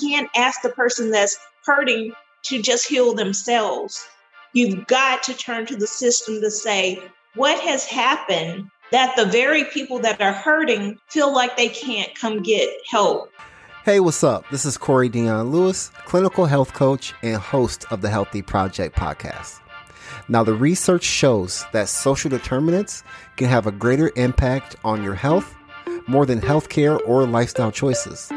can't 0.00 0.30
ask 0.36 0.62
the 0.62 0.70
person 0.70 1.10
that's 1.10 1.38
hurting 1.64 2.12
to 2.44 2.62
just 2.62 2.88
heal 2.88 3.14
themselves. 3.14 4.06
You've 4.52 4.86
got 4.86 5.22
to 5.24 5.34
turn 5.34 5.66
to 5.66 5.76
the 5.76 5.86
system 5.86 6.40
to 6.40 6.50
say, 6.50 7.02
what 7.34 7.60
has 7.60 7.84
happened 7.84 8.70
that 8.90 9.14
the 9.16 9.26
very 9.26 9.64
people 9.64 10.00
that 10.00 10.20
are 10.20 10.32
hurting 10.32 10.98
feel 11.08 11.32
like 11.32 11.56
they 11.56 11.68
can't 11.68 12.12
come 12.18 12.42
get 12.42 12.68
help? 12.88 13.30
Hey, 13.84 14.00
what's 14.00 14.24
up? 14.24 14.44
This 14.50 14.64
is 14.64 14.76
Corey 14.76 15.08
Dion 15.08 15.50
Lewis, 15.50 15.90
clinical 16.04 16.46
health 16.46 16.74
coach 16.74 17.14
and 17.22 17.36
host 17.36 17.86
of 17.90 18.02
the 18.02 18.10
Healthy 18.10 18.42
Project 18.42 18.96
podcast. 18.96 19.60
Now, 20.28 20.44
the 20.44 20.54
research 20.54 21.04
shows 21.04 21.64
that 21.72 21.88
social 21.88 22.30
determinants 22.30 23.02
can 23.36 23.48
have 23.48 23.66
a 23.66 23.72
greater 23.72 24.12
impact 24.16 24.76
on 24.84 25.02
your 25.02 25.14
health 25.14 25.54
more 26.06 26.26
than 26.26 26.40
healthcare 26.40 27.00
or 27.06 27.26
lifestyle 27.26 27.72
choices. 27.72 28.30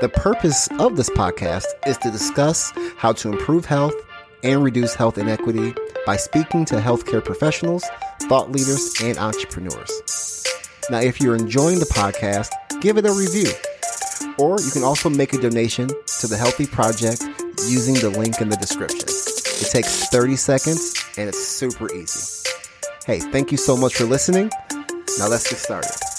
The 0.00 0.08
purpose 0.08 0.66
of 0.78 0.96
this 0.96 1.10
podcast 1.10 1.66
is 1.86 1.98
to 1.98 2.10
discuss 2.10 2.72
how 2.96 3.12
to 3.12 3.30
improve 3.30 3.66
health 3.66 3.92
and 4.42 4.64
reduce 4.64 4.94
health 4.94 5.18
inequity 5.18 5.74
by 6.06 6.16
speaking 6.16 6.64
to 6.66 6.76
healthcare 6.76 7.22
professionals, 7.22 7.84
thought 8.20 8.50
leaders, 8.50 8.94
and 9.02 9.18
entrepreneurs. 9.18 10.46
Now, 10.90 11.00
if 11.00 11.20
you're 11.20 11.36
enjoying 11.36 11.80
the 11.80 11.84
podcast, 11.84 12.48
give 12.80 12.96
it 12.96 13.04
a 13.04 13.12
review. 13.12 13.52
Or 14.38 14.58
you 14.62 14.70
can 14.70 14.84
also 14.84 15.10
make 15.10 15.34
a 15.34 15.38
donation 15.38 15.88
to 16.20 16.26
the 16.26 16.36
Healthy 16.38 16.68
Project 16.68 17.22
using 17.68 17.92
the 17.96 18.08
link 18.08 18.40
in 18.40 18.48
the 18.48 18.56
description. 18.56 19.06
It 19.06 19.70
takes 19.70 20.08
30 20.08 20.36
seconds 20.36 20.94
and 21.18 21.28
it's 21.28 21.46
super 21.46 21.92
easy. 21.92 22.48
Hey, 23.04 23.20
thank 23.20 23.52
you 23.52 23.58
so 23.58 23.76
much 23.76 23.96
for 23.96 24.04
listening. 24.04 24.50
Now 25.18 25.28
let's 25.28 25.50
get 25.50 25.58
started. 25.58 26.09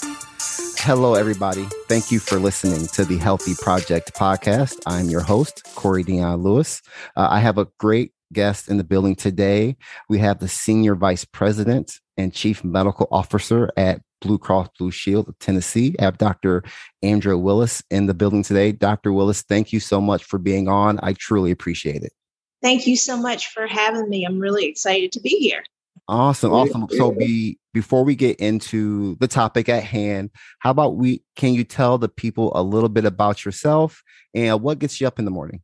Hello, 0.84 1.14
everybody. 1.14 1.64
Thank 1.86 2.10
you 2.10 2.18
for 2.18 2.40
listening 2.40 2.88
to 2.88 3.04
the 3.04 3.16
Healthy 3.16 3.54
Project 3.54 4.14
podcast. 4.14 4.80
I'm 4.84 5.08
your 5.08 5.20
host, 5.20 5.62
Corey 5.76 6.02
Dion 6.02 6.42
Lewis. 6.42 6.82
Uh, 7.14 7.28
I 7.30 7.38
have 7.38 7.56
a 7.56 7.68
great 7.78 8.10
guest 8.32 8.68
in 8.68 8.78
the 8.78 8.84
building 8.84 9.14
today. 9.14 9.76
We 10.08 10.18
have 10.18 10.40
the 10.40 10.48
Senior 10.48 10.96
Vice 10.96 11.24
President 11.24 12.00
and 12.16 12.34
Chief 12.34 12.64
Medical 12.64 13.06
Officer 13.12 13.70
at 13.76 14.00
Blue 14.20 14.38
Cross 14.38 14.70
Blue 14.76 14.90
Shield 14.90 15.28
of 15.28 15.38
Tennessee. 15.38 15.94
I 16.00 16.02
have 16.02 16.18
Dr. 16.18 16.64
Andrea 17.00 17.38
Willis 17.38 17.80
in 17.88 18.06
the 18.06 18.14
building 18.14 18.42
today. 18.42 18.72
Dr. 18.72 19.12
Willis, 19.12 19.42
thank 19.42 19.72
you 19.72 19.78
so 19.78 20.00
much 20.00 20.24
for 20.24 20.40
being 20.40 20.66
on. 20.66 20.98
I 21.00 21.12
truly 21.12 21.52
appreciate 21.52 22.02
it. 22.02 22.12
Thank 22.60 22.88
you 22.88 22.96
so 22.96 23.16
much 23.16 23.52
for 23.52 23.68
having 23.68 24.08
me. 24.08 24.24
I'm 24.24 24.40
really 24.40 24.64
excited 24.64 25.12
to 25.12 25.20
be 25.20 25.38
here. 25.38 25.62
Awesome, 26.08 26.52
awesome. 26.52 26.88
So 26.90 27.12
be 27.12 27.58
before 27.72 28.04
we 28.04 28.14
get 28.14 28.38
into 28.40 29.16
the 29.16 29.28
topic 29.28 29.68
at 29.68 29.84
hand, 29.84 30.30
how 30.58 30.70
about 30.70 30.96
we 30.96 31.22
can 31.36 31.54
you 31.54 31.64
tell 31.64 31.98
the 31.98 32.08
people 32.08 32.52
a 32.54 32.62
little 32.62 32.88
bit 32.88 33.04
about 33.04 33.44
yourself 33.44 34.02
and 34.34 34.60
what 34.60 34.78
gets 34.78 35.00
you 35.00 35.06
up 35.06 35.18
in 35.18 35.24
the 35.24 35.30
morning? 35.30 35.62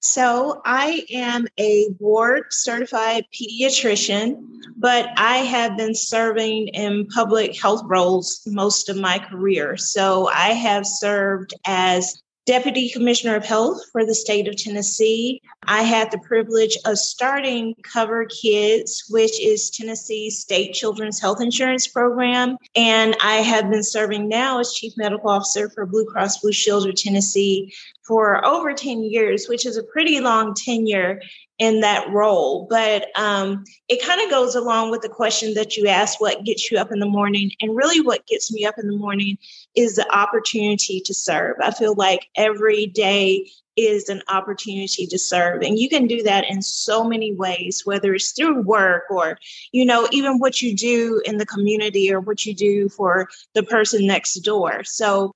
So, 0.00 0.62
I 0.64 1.04
am 1.10 1.48
a 1.58 1.88
board 1.98 2.44
certified 2.50 3.24
pediatrician, 3.34 4.40
but 4.76 5.08
I 5.16 5.38
have 5.38 5.76
been 5.76 5.94
serving 5.94 6.68
in 6.68 7.06
public 7.06 7.60
health 7.60 7.82
roles 7.84 8.40
most 8.46 8.88
of 8.88 8.96
my 8.96 9.18
career. 9.18 9.76
So, 9.76 10.28
I 10.28 10.50
have 10.50 10.86
served 10.86 11.52
as 11.66 12.14
Deputy 12.48 12.88
Commissioner 12.88 13.36
of 13.36 13.44
Health 13.44 13.78
for 13.92 14.06
the 14.06 14.14
state 14.14 14.48
of 14.48 14.56
Tennessee. 14.56 15.42
I 15.64 15.82
had 15.82 16.10
the 16.10 16.16
privilege 16.16 16.78
of 16.86 16.96
starting 16.96 17.74
Cover 17.82 18.24
Kids, 18.24 19.04
which 19.10 19.38
is 19.38 19.68
Tennessee's 19.68 20.38
state 20.38 20.72
children's 20.72 21.20
health 21.20 21.42
insurance 21.42 21.86
program. 21.86 22.56
And 22.74 23.14
I 23.20 23.42
have 23.42 23.68
been 23.68 23.84
serving 23.84 24.30
now 24.30 24.60
as 24.60 24.72
Chief 24.72 24.94
Medical 24.96 25.28
Officer 25.28 25.68
for 25.68 25.84
Blue 25.84 26.06
Cross 26.06 26.38
Blue 26.38 26.50
Shield 26.50 26.88
of 26.88 26.94
Tennessee 26.94 27.70
for 28.06 28.42
over 28.46 28.72
10 28.72 29.02
years, 29.02 29.46
which 29.46 29.66
is 29.66 29.76
a 29.76 29.82
pretty 29.82 30.18
long 30.20 30.54
tenure 30.54 31.20
in 31.58 31.80
that 31.80 32.08
role. 32.10 32.66
But 32.70 33.08
um, 33.16 33.64
it 33.88 34.04
kind 34.04 34.20
of 34.20 34.30
goes 34.30 34.54
along 34.54 34.90
with 34.90 35.02
the 35.02 35.08
question 35.08 35.54
that 35.54 35.76
you 35.76 35.88
asked 35.88 36.20
what 36.20 36.44
gets 36.44 36.70
you 36.70 36.78
up 36.78 36.92
in 36.92 37.00
the 37.00 37.06
morning? 37.06 37.50
And 37.60 37.76
really, 37.76 38.00
what 38.00 38.26
gets 38.26 38.52
me 38.52 38.64
up 38.64 38.78
in 38.78 38.86
the 38.86 38.96
morning 38.96 39.38
is 39.74 39.96
the 39.96 40.10
opportunity 40.16 41.00
to 41.00 41.14
serve. 41.14 41.56
I 41.62 41.70
feel 41.70 41.94
like 41.94 42.28
every 42.36 42.86
day 42.86 43.48
is 43.78 44.08
an 44.08 44.20
opportunity 44.28 45.06
to 45.06 45.16
serve 45.16 45.62
and 45.62 45.78
you 45.78 45.88
can 45.88 46.08
do 46.08 46.20
that 46.20 46.44
in 46.50 46.60
so 46.60 47.04
many 47.04 47.32
ways 47.32 47.82
whether 47.84 48.12
it's 48.12 48.32
through 48.32 48.60
work 48.62 49.04
or 49.08 49.38
you 49.70 49.84
know 49.84 50.08
even 50.10 50.40
what 50.40 50.60
you 50.60 50.74
do 50.74 51.22
in 51.24 51.38
the 51.38 51.46
community 51.46 52.12
or 52.12 52.18
what 52.18 52.44
you 52.44 52.52
do 52.52 52.88
for 52.88 53.28
the 53.54 53.62
person 53.62 54.04
next 54.04 54.34
door 54.40 54.82
so 54.82 55.32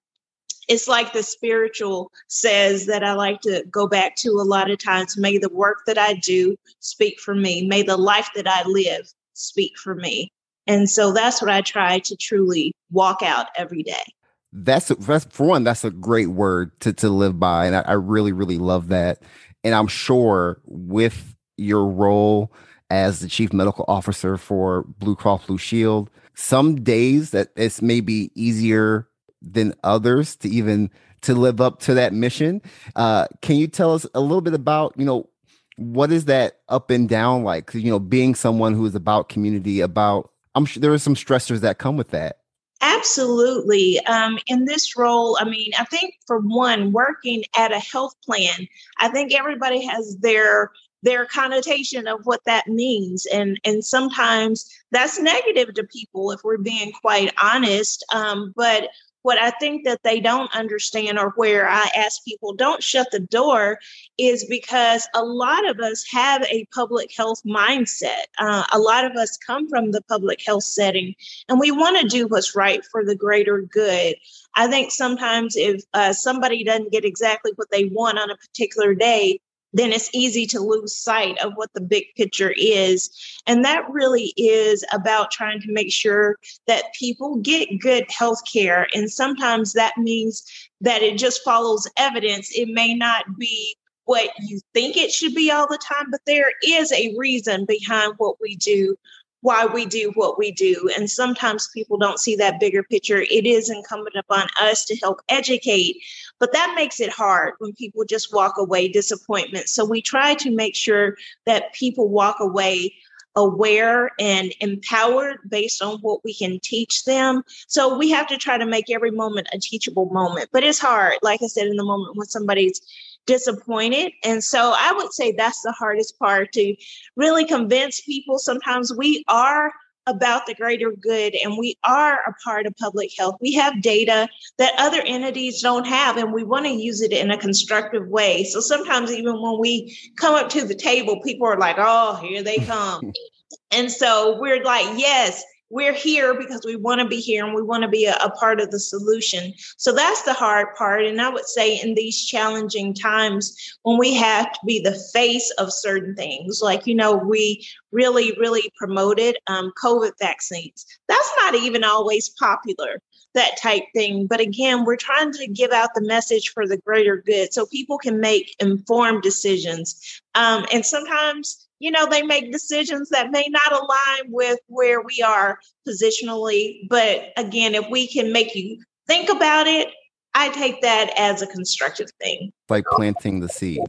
it's 0.72 0.88
like 0.88 1.12
the 1.12 1.22
spiritual 1.22 2.10
says 2.28 2.86
that 2.86 3.04
I 3.04 3.12
like 3.12 3.42
to 3.42 3.62
go 3.70 3.86
back 3.86 4.16
to 4.16 4.30
a 4.30 4.48
lot 4.48 4.70
of 4.70 4.78
times. 4.78 5.18
May 5.18 5.36
the 5.36 5.50
work 5.50 5.82
that 5.86 5.98
I 5.98 6.14
do 6.14 6.56
speak 6.80 7.20
for 7.20 7.34
me. 7.34 7.66
May 7.66 7.82
the 7.82 7.98
life 7.98 8.30
that 8.34 8.48
I 8.48 8.66
live 8.66 9.12
speak 9.34 9.76
for 9.76 9.94
me. 9.94 10.32
And 10.66 10.88
so 10.88 11.12
that's 11.12 11.42
what 11.42 11.50
I 11.50 11.60
try 11.60 11.98
to 11.98 12.16
truly 12.16 12.72
walk 12.90 13.22
out 13.22 13.48
every 13.54 13.82
day. 13.82 14.02
That's, 14.50 14.88
that's 14.88 15.26
for 15.26 15.46
one, 15.46 15.62
that's 15.62 15.84
a 15.84 15.90
great 15.90 16.28
word 16.28 16.78
to, 16.80 16.94
to 16.94 17.10
live 17.10 17.38
by. 17.38 17.66
And 17.66 17.76
I, 17.76 17.80
I 17.80 17.92
really, 17.92 18.32
really 18.32 18.58
love 18.58 18.88
that. 18.88 19.22
And 19.64 19.74
I'm 19.74 19.88
sure 19.88 20.58
with 20.64 21.36
your 21.58 21.86
role 21.86 22.50
as 22.88 23.20
the 23.20 23.28
chief 23.28 23.52
medical 23.52 23.84
officer 23.88 24.38
for 24.38 24.84
Blue 24.98 25.16
Cross 25.16 25.46
Blue 25.46 25.58
Shield, 25.58 26.08
some 26.34 26.82
days 26.82 27.30
that 27.32 27.48
it's 27.56 27.82
maybe 27.82 28.30
easier 28.34 29.06
than 29.42 29.74
others 29.82 30.36
to 30.36 30.48
even 30.48 30.90
to 31.22 31.34
live 31.34 31.60
up 31.60 31.80
to 31.80 31.94
that 31.94 32.12
mission. 32.12 32.62
Uh, 32.96 33.26
can 33.40 33.56
you 33.56 33.66
tell 33.66 33.94
us 33.94 34.06
a 34.14 34.20
little 34.20 34.40
bit 34.40 34.54
about 34.54 34.94
you 34.96 35.04
know 35.04 35.28
what 35.76 36.12
is 36.12 36.26
that 36.26 36.58
up 36.68 36.90
and 36.90 37.08
down 37.08 37.44
like? 37.44 37.72
You 37.74 37.90
know, 37.90 37.98
being 37.98 38.34
someone 38.34 38.74
who 38.74 38.86
is 38.86 38.94
about 38.94 39.28
community, 39.28 39.80
about 39.80 40.30
I'm 40.54 40.64
sure 40.64 40.80
there 40.80 40.92
are 40.92 40.98
some 40.98 41.14
stressors 41.14 41.60
that 41.60 41.78
come 41.78 41.96
with 41.96 42.10
that. 42.10 42.38
Absolutely. 42.82 44.00
Um, 44.06 44.38
in 44.48 44.64
this 44.64 44.96
role, 44.96 45.38
I 45.40 45.44
mean, 45.44 45.70
I 45.78 45.84
think 45.84 46.14
for 46.26 46.40
one, 46.40 46.92
working 46.92 47.44
at 47.56 47.70
a 47.70 47.78
health 47.78 48.14
plan, 48.24 48.66
I 48.98 49.08
think 49.08 49.32
everybody 49.32 49.84
has 49.86 50.16
their 50.18 50.72
their 51.04 51.26
connotation 51.26 52.06
of 52.06 52.20
what 52.24 52.44
that 52.46 52.68
means 52.68 53.26
and 53.26 53.58
and 53.64 53.84
sometimes 53.84 54.70
that's 54.92 55.18
negative 55.18 55.74
to 55.74 55.82
people 55.84 56.30
if 56.30 56.40
we're 56.44 56.58
being 56.58 56.92
quite 56.92 57.34
honest 57.42 58.04
um, 58.14 58.52
but 58.54 58.88
what 59.22 59.38
I 59.38 59.50
think 59.50 59.84
that 59.84 60.02
they 60.02 60.20
don't 60.20 60.54
understand, 60.54 61.18
or 61.18 61.30
where 61.30 61.68
I 61.68 61.88
ask 61.96 62.24
people, 62.24 62.54
don't 62.54 62.82
shut 62.82 63.08
the 63.10 63.20
door, 63.20 63.78
is 64.18 64.44
because 64.44 65.08
a 65.14 65.24
lot 65.24 65.68
of 65.68 65.78
us 65.80 66.04
have 66.12 66.42
a 66.50 66.66
public 66.74 67.10
health 67.16 67.40
mindset. 67.46 68.24
Uh, 68.38 68.64
a 68.72 68.78
lot 68.78 69.04
of 69.04 69.12
us 69.12 69.38
come 69.38 69.68
from 69.68 69.92
the 69.92 70.02
public 70.02 70.40
health 70.44 70.64
setting, 70.64 71.14
and 71.48 71.58
we 71.58 71.70
want 71.70 72.00
to 72.00 72.08
do 72.08 72.26
what's 72.26 72.56
right 72.56 72.84
for 72.90 73.04
the 73.04 73.16
greater 73.16 73.62
good. 73.62 74.16
I 74.54 74.66
think 74.68 74.90
sometimes 74.90 75.54
if 75.56 75.82
uh, 75.94 76.12
somebody 76.12 76.64
doesn't 76.64 76.92
get 76.92 77.04
exactly 77.04 77.52
what 77.56 77.70
they 77.70 77.86
want 77.86 78.18
on 78.18 78.30
a 78.30 78.36
particular 78.36 78.94
day, 78.94 79.40
then 79.72 79.92
it's 79.92 80.10
easy 80.12 80.46
to 80.46 80.60
lose 80.60 80.94
sight 80.94 81.38
of 81.38 81.52
what 81.54 81.72
the 81.72 81.80
big 81.80 82.04
picture 82.16 82.54
is. 82.56 83.10
And 83.46 83.64
that 83.64 83.88
really 83.90 84.32
is 84.36 84.84
about 84.92 85.30
trying 85.30 85.60
to 85.62 85.72
make 85.72 85.92
sure 85.92 86.36
that 86.66 86.94
people 86.98 87.36
get 87.36 87.80
good 87.80 88.04
health 88.10 88.42
care. 88.50 88.86
And 88.94 89.10
sometimes 89.10 89.72
that 89.72 89.96
means 89.98 90.44
that 90.80 91.02
it 91.02 91.18
just 91.18 91.42
follows 91.44 91.88
evidence. 91.96 92.50
It 92.56 92.68
may 92.68 92.94
not 92.94 93.38
be 93.38 93.76
what 94.04 94.30
you 94.40 94.60
think 94.74 94.96
it 94.96 95.12
should 95.12 95.34
be 95.34 95.50
all 95.50 95.66
the 95.68 95.78
time, 95.78 96.10
but 96.10 96.20
there 96.26 96.52
is 96.66 96.92
a 96.92 97.14
reason 97.16 97.64
behind 97.64 98.14
what 98.18 98.36
we 98.40 98.56
do 98.56 98.96
why 99.42 99.66
we 99.66 99.84
do 99.84 100.12
what 100.14 100.38
we 100.38 100.50
do. 100.50 100.88
And 100.96 101.10
sometimes 101.10 101.68
people 101.74 101.98
don't 101.98 102.18
see 102.18 102.36
that 102.36 102.58
bigger 102.58 102.82
picture. 102.82 103.20
It 103.20 103.44
is 103.44 103.68
incumbent 103.68 104.16
upon 104.16 104.48
us 104.60 104.84
to 104.86 104.96
help 104.96 105.20
educate, 105.28 105.96
but 106.38 106.52
that 106.52 106.74
makes 106.76 107.00
it 107.00 107.10
hard 107.10 107.54
when 107.58 107.74
people 107.74 108.04
just 108.04 108.32
walk 108.32 108.54
away 108.56 108.88
disappointment. 108.88 109.68
So 109.68 109.84
we 109.84 110.00
try 110.00 110.34
to 110.36 110.50
make 110.50 110.74
sure 110.74 111.16
that 111.44 111.74
people 111.74 112.08
walk 112.08 112.36
away 112.40 112.94
aware 113.34 114.10
and 114.18 114.52
empowered 114.60 115.38
based 115.48 115.82
on 115.82 115.98
what 116.00 116.22
we 116.24 116.34
can 116.34 116.60
teach 116.60 117.04
them. 117.04 117.42
So 117.66 117.96
we 117.96 118.10
have 118.10 118.26
to 118.28 118.36
try 118.36 118.58
to 118.58 118.66
make 118.66 118.90
every 118.90 119.10
moment 119.10 119.48
a 119.52 119.58
teachable 119.58 120.06
moment. 120.10 120.50
But 120.52 120.64
it's 120.64 120.78
hard, 120.78 121.14
like 121.22 121.42
I 121.42 121.46
said, 121.46 121.66
in 121.66 121.76
the 121.76 121.84
moment 121.84 122.16
when 122.16 122.26
somebody's 122.26 122.80
disappointed. 123.26 124.12
And 124.24 124.42
so 124.42 124.74
I 124.76 124.92
would 124.92 125.12
say 125.12 125.32
that's 125.32 125.62
the 125.62 125.72
hardest 125.72 126.18
part 126.18 126.52
to 126.52 126.74
really 127.16 127.44
convince 127.44 128.00
people. 128.00 128.38
Sometimes 128.38 128.92
we 128.94 129.24
are 129.28 129.72
about 130.06 130.46
the 130.46 130.54
greater 130.54 130.90
good 130.90 131.34
and 131.44 131.56
we 131.56 131.76
are 131.84 132.14
a 132.26 132.34
part 132.44 132.66
of 132.66 132.74
public 132.76 133.10
health. 133.16 133.36
We 133.40 133.52
have 133.54 133.82
data 133.82 134.28
that 134.58 134.74
other 134.78 135.00
entities 135.00 135.62
don't 135.62 135.86
have 135.86 136.16
and 136.16 136.32
we 136.32 136.42
want 136.42 136.66
to 136.66 136.72
use 136.72 137.00
it 137.02 137.12
in 137.12 137.30
a 137.30 137.38
constructive 137.38 138.08
way. 138.08 138.44
So 138.44 138.60
sometimes 138.60 139.12
even 139.12 139.40
when 139.40 139.60
we 139.60 139.96
come 140.16 140.34
up 140.34 140.48
to 140.50 140.66
the 140.66 140.74
table, 140.74 141.20
people 141.20 141.46
are 141.46 141.58
like, 141.58 141.76
oh, 141.78 142.16
here 142.16 142.42
they 142.42 142.58
come. 142.58 143.12
and 143.70 143.90
so 143.90 144.40
we're 144.40 144.64
like, 144.64 144.98
yes, 144.98 145.44
we're 145.72 145.94
here 145.94 146.34
because 146.34 146.60
we 146.66 146.76
want 146.76 147.00
to 147.00 147.08
be 147.08 147.18
here 147.18 147.46
and 147.46 147.54
we 147.54 147.62
want 147.62 147.82
to 147.82 147.88
be 147.88 148.04
a, 148.04 148.14
a, 148.16 148.30
part 148.30 148.60
of 148.60 148.70
the 148.70 148.78
solution. 148.78 149.54
So 149.78 149.94
that's 149.94 150.22
the 150.22 150.34
hard 150.34 150.68
part. 150.76 151.02
And 151.02 151.18
I 151.18 151.30
would 151.30 151.46
say 151.46 151.80
in 151.80 151.94
these 151.94 152.26
challenging 152.26 152.92
times 152.92 153.56
when 153.82 153.98
we 153.98 154.12
have 154.14 154.52
to 154.52 154.58
be 154.66 154.80
the 154.80 155.00
face 155.14 155.50
of 155.52 155.72
certain 155.72 156.14
things, 156.14 156.60
like, 156.62 156.86
you 156.86 156.94
know, 156.94 157.14
we 157.16 157.66
really, 157.90 158.36
really 158.38 158.70
promoted 158.76 159.38
um, 159.46 159.72
COVID 159.82 160.12
vaccines. 160.20 160.84
That's 161.08 161.32
not 161.38 161.54
even 161.54 161.84
always 161.84 162.28
popular, 162.28 163.00
that 163.32 163.56
type 163.56 163.84
thing. 163.94 164.26
But 164.26 164.40
again, 164.40 164.84
we're 164.84 164.96
trying 164.96 165.32
to 165.32 165.46
give 165.46 165.72
out 165.72 165.94
the 165.94 166.02
message 166.02 166.50
for 166.50 166.68
the 166.68 166.76
greater 166.76 167.16
good 167.16 167.54
so 167.54 167.64
people 167.64 167.96
can 167.96 168.20
make 168.20 168.54
informed 168.60 169.22
decisions. 169.22 170.20
Um, 170.34 170.66
and 170.70 170.84
sometimes 170.84 171.66
you 171.82 171.90
know, 171.90 172.06
they 172.06 172.22
make 172.22 172.52
decisions 172.52 173.08
that 173.08 173.32
may 173.32 173.44
not 173.50 173.72
align 173.72 174.30
with 174.30 174.60
where 174.68 175.02
we 175.02 175.20
are 175.20 175.58
positionally. 175.86 176.88
But 176.88 177.32
again, 177.36 177.74
if 177.74 177.90
we 177.90 178.06
can 178.06 178.32
make 178.32 178.54
you 178.54 178.80
think 179.08 179.28
about 179.28 179.66
it, 179.66 179.88
I 180.32 180.50
take 180.50 180.80
that 180.82 181.12
as 181.18 181.42
a 181.42 181.46
constructive 181.48 182.08
thing. 182.20 182.52
Like 182.68 182.84
planting 182.92 183.40
the 183.40 183.48
seed. 183.48 183.80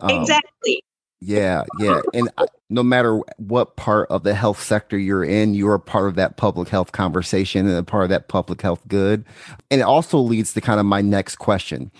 Um, 0.00 0.22
exactly. 0.22 0.82
Yeah, 1.20 1.64
yeah. 1.78 2.00
And 2.14 2.30
no 2.70 2.82
matter 2.82 3.20
what 3.36 3.76
part 3.76 4.10
of 4.10 4.22
the 4.22 4.34
health 4.34 4.60
sector 4.60 4.98
you're 4.98 5.22
in, 5.22 5.54
you're 5.54 5.74
a 5.74 5.80
part 5.80 6.08
of 6.08 6.14
that 6.14 6.38
public 6.38 6.68
health 6.68 6.92
conversation 6.92 7.68
and 7.68 7.76
a 7.76 7.82
part 7.84 8.04
of 8.04 8.08
that 8.08 8.28
public 8.28 8.62
health 8.62 8.80
good. 8.88 9.24
And 9.70 9.82
it 9.82 9.84
also 9.84 10.18
leads 10.18 10.54
to 10.54 10.62
kind 10.62 10.80
of 10.80 10.86
my 10.86 11.02
next 11.02 11.36
question 11.36 11.92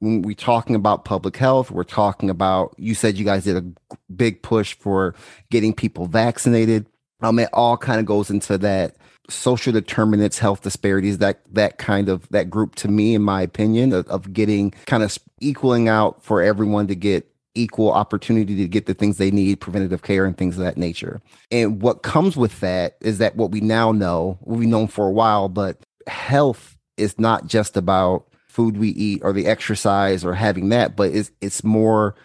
when 0.00 0.22
we're 0.22 0.34
talking 0.34 0.74
about 0.74 1.04
public 1.04 1.36
health, 1.36 1.70
we're 1.70 1.84
talking 1.84 2.28
about, 2.28 2.74
you 2.78 2.94
said 2.94 3.16
you 3.16 3.24
guys 3.24 3.44
did 3.44 3.56
a 3.56 3.94
big 4.14 4.42
push 4.42 4.74
for 4.74 5.14
getting 5.50 5.72
people 5.72 6.06
vaccinated. 6.06 6.86
Um, 7.22 7.38
it 7.38 7.50
all 7.52 7.76
kind 7.76 8.00
of 8.00 8.06
goes 8.06 8.30
into 8.30 8.58
that 8.58 8.96
social 9.28 9.72
determinants, 9.72 10.38
health 10.38 10.62
disparities, 10.62 11.18
that, 11.18 11.40
that 11.52 11.78
kind 11.78 12.08
of, 12.08 12.26
that 12.30 12.50
group 12.50 12.74
to 12.76 12.88
me, 12.88 13.14
in 13.14 13.22
my 13.22 13.42
opinion, 13.42 13.92
of, 13.92 14.08
of 14.08 14.32
getting 14.32 14.72
kind 14.86 15.02
of 15.02 15.16
equaling 15.40 15.88
out 15.88 16.22
for 16.24 16.42
everyone 16.42 16.86
to 16.88 16.94
get 16.94 17.30
equal 17.54 17.92
opportunity 17.92 18.56
to 18.56 18.68
get 18.68 18.86
the 18.86 18.94
things 18.94 19.18
they 19.18 19.30
need, 19.30 19.60
preventative 19.60 20.02
care 20.02 20.24
and 20.24 20.38
things 20.38 20.56
of 20.56 20.64
that 20.64 20.78
nature. 20.78 21.20
And 21.50 21.82
what 21.82 22.02
comes 22.02 22.36
with 22.36 22.58
that 22.60 22.96
is 23.00 23.18
that 23.18 23.36
what 23.36 23.50
we 23.50 23.60
now 23.60 23.92
know, 23.92 24.38
we've 24.42 24.68
known 24.68 24.88
for 24.88 25.06
a 25.06 25.12
while, 25.12 25.48
but 25.48 25.78
health 26.06 26.78
is 26.96 27.18
not 27.18 27.46
just 27.46 27.76
about 27.76 28.26
food 28.50 28.76
we 28.76 28.88
eat 28.90 29.22
or 29.22 29.32
the 29.32 29.46
exercise 29.46 30.24
or 30.24 30.34
having 30.34 30.68
that, 30.70 30.96
but 30.96 31.14
it's 31.14 31.30
it's 31.40 31.62
more 31.62 32.16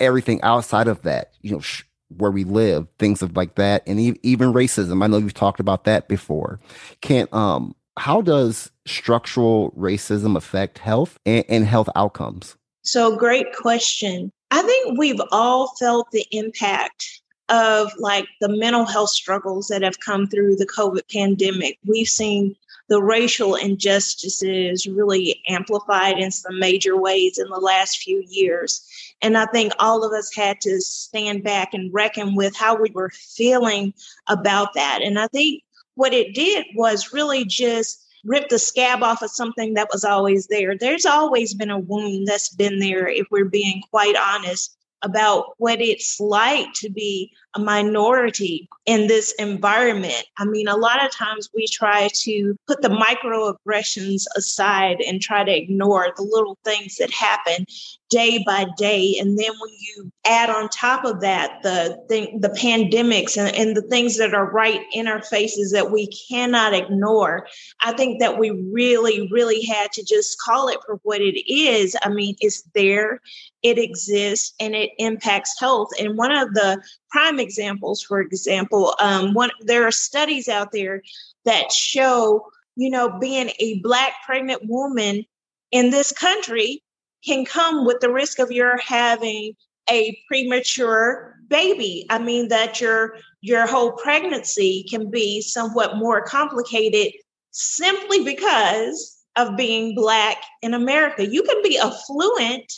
everything 0.00 0.40
outside 0.42 0.88
of 0.88 1.02
that. 1.02 1.32
You 1.42 1.52
know, 1.52 1.60
sh- 1.60 1.82
where 2.16 2.30
we 2.30 2.44
live, 2.44 2.86
things 2.98 3.22
of 3.22 3.36
like 3.36 3.56
that, 3.56 3.82
and 3.86 4.00
e- 4.00 4.20
even 4.22 4.52
racism. 4.52 5.02
I 5.02 5.08
know 5.08 5.18
you've 5.18 5.34
talked 5.34 5.60
about 5.60 5.84
that 5.84 6.08
before. 6.08 6.60
Can't 7.00 7.32
um, 7.34 7.74
how 7.98 8.20
does 8.20 8.70
structural 8.86 9.72
racism 9.72 10.36
affect 10.36 10.78
health 10.78 11.18
and, 11.26 11.44
and 11.48 11.66
health 11.66 11.88
outcomes? 11.96 12.56
So, 12.82 13.16
great 13.16 13.52
question. 13.54 14.30
I 14.50 14.62
think 14.62 14.98
we've 14.98 15.20
all 15.32 15.74
felt 15.78 16.10
the 16.12 16.26
impact 16.30 17.20
of 17.48 17.92
like 17.98 18.26
the 18.40 18.48
mental 18.48 18.86
health 18.86 19.10
struggles 19.10 19.68
that 19.68 19.82
have 19.82 20.00
come 20.00 20.28
through 20.28 20.56
the 20.56 20.66
COVID 20.66 21.02
pandemic. 21.12 21.78
We've 21.86 22.08
seen 22.08 22.56
the 22.88 23.02
racial 23.02 23.54
injustices 23.54 24.86
really 24.86 25.42
amplified 25.48 26.18
in 26.18 26.30
some 26.30 26.58
major 26.58 26.96
ways 26.96 27.38
in 27.38 27.48
the 27.48 27.58
last 27.58 27.98
few 27.98 28.22
years. 28.28 28.86
And 29.22 29.38
I 29.38 29.46
think 29.46 29.72
all 29.78 30.04
of 30.04 30.12
us 30.12 30.34
had 30.34 30.60
to 30.62 30.80
stand 30.80 31.42
back 31.42 31.72
and 31.72 31.92
reckon 31.92 32.34
with 32.34 32.54
how 32.54 32.76
we 32.76 32.90
were 32.90 33.10
feeling 33.10 33.94
about 34.28 34.74
that. 34.74 35.00
And 35.02 35.18
I 35.18 35.28
think 35.28 35.62
what 35.94 36.12
it 36.12 36.34
did 36.34 36.66
was 36.74 37.12
really 37.12 37.44
just 37.44 38.04
rip 38.24 38.48
the 38.48 38.58
scab 38.58 39.02
off 39.02 39.22
of 39.22 39.30
something 39.30 39.74
that 39.74 39.88
was 39.92 40.04
always 40.04 40.46
there. 40.48 40.76
There's 40.76 41.06
always 41.06 41.54
been 41.54 41.70
a 41.70 41.78
wound 41.78 42.26
that's 42.26 42.54
been 42.54 42.78
there, 42.78 43.06
if 43.06 43.26
we're 43.30 43.44
being 43.44 43.82
quite 43.90 44.16
honest 44.16 44.76
about 45.02 45.54
what 45.58 45.80
it's 45.80 46.18
like 46.18 46.72
to 46.74 46.90
be 46.90 47.30
a 47.54 47.60
minority 47.60 48.68
in 48.86 49.06
this 49.06 49.32
environment. 49.38 50.24
I 50.38 50.44
mean, 50.44 50.68
a 50.68 50.76
lot 50.76 51.04
of 51.04 51.10
times 51.10 51.48
we 51.54 51.66
try 51.66 52.08
to 52.12 52.56
put 52.66 52.82
the 52.82 52.88
microaggressions 52.88 54.24
aside 54.36 55.00
and 55.06 55.20
try 55.20 55.44
to 55.44 55.56
ignore 55.56 56.12
the 56.16 56.22
little 56.22 56.58
things 56.64 56.96
that 56.96 57.10
happen 57.10 57.66
day 58.10 58.42
by 58.46 58.66
day. 58.76 59.16
And 59.18 59.38
then 59.38 59.50
when 59.60 59.72
you 59.72 60.12
add 60.26 60.50
on 60.50 60.68
top 60.68 61.04
of 61.04 61.20
that 61.20 61.62
the 61.62 61.98
thing, 62.08 62.40
the 62.40 62.50
pandemics 62.50 63.36
and, 63.36 63.54
and 63.56 63.76
the 63.76 63.82
things 63.82 64.18
that 64.18 64.34
are 64.34 64.50
right 64.50 64.82
in 64.92 65.08
our 65.08 65.22
faces 65.22 65.72
that 65.72 65.90
we 65.90 66.08
cannot 66.28 66.74
ignore, 66.74 67.46
I 67.82 67.92
think 67.92 68.20
that 68.20 68.38
we 68.38 68.50
really, 68.50 69.28
really 69.32 69.64
had 69.64 69.90
to 69.92 70.04
just 70.04 70.38
call 70.40 70.68
it 70.68 70.78
for 70.86 71.00
what 71.02 71.20
it 71.20 71.42
is. 71.52 71.96
I 72.02 72.10
mean, 72.10 72.36
it's 72.38 72.62
there, 72.74 73.20
it 73.62 73.78
exists, 73.78 74.54
and 74.60 74.74
it 74.74 74.90
impacts 74.98 75.58
health. 75.58 75.88
And 75.98 76.16
one 76.16 76.30
of 76.30 76.54
the 76.54 76.80
prime 77.14 77.38
examples, 77.38 78.02
for 78.02 78.20
example, 78.20 78.92
um, 79.00 79.34
one 79.34 79.50
there 79.60 79.86
are 79.86 79.92
studies 79.92 80.48
out 80.48 80.72
there 80.72 81.00
that 81.44 81.70
show, 81.70 82.44
you 82.74 82.90
know, 82.90 83.20
being 83.20 83.52
a 83.60 83.78
black 83.84 84.14
pregnant 84.26 84.62
woman 84.64 85.24
in 85.70 85.90
this 85.90 86.10
country 86.10 86.82
can 87.24 87.44
come 87.44 87.86
with 87.86 88.00
the 88.00 88.10
risk 88.10 88.40
of 88.40 88.50
your 88.50 88.76
having 88.78 89.54
a 89.88 90.18
premature 90.26 91.36
baby. 91.46 92.04
I 92.10 92.18
mean 92.18 92.48
that 92.48 92.80
your 92.80 93.16
your 93.42 93.64
whole 93.64 93.92
pregnancy 93.92 94.84
can 94.90 95.08
be 95.08 95.40
somewhat 95.40 95.96
more 95.96 96.20
complicated 96.24 97.12
simply 97.52 98.24
because 98.24 99.22
of 99.36 99.56
being 99.56 99.94
black 99.94 100.38
in 100.62 100.74
America. 100.74 101.24
You 101.24 101.44
can 101.44 101.62
be 101.62 101.78
affluent 101.78 102.72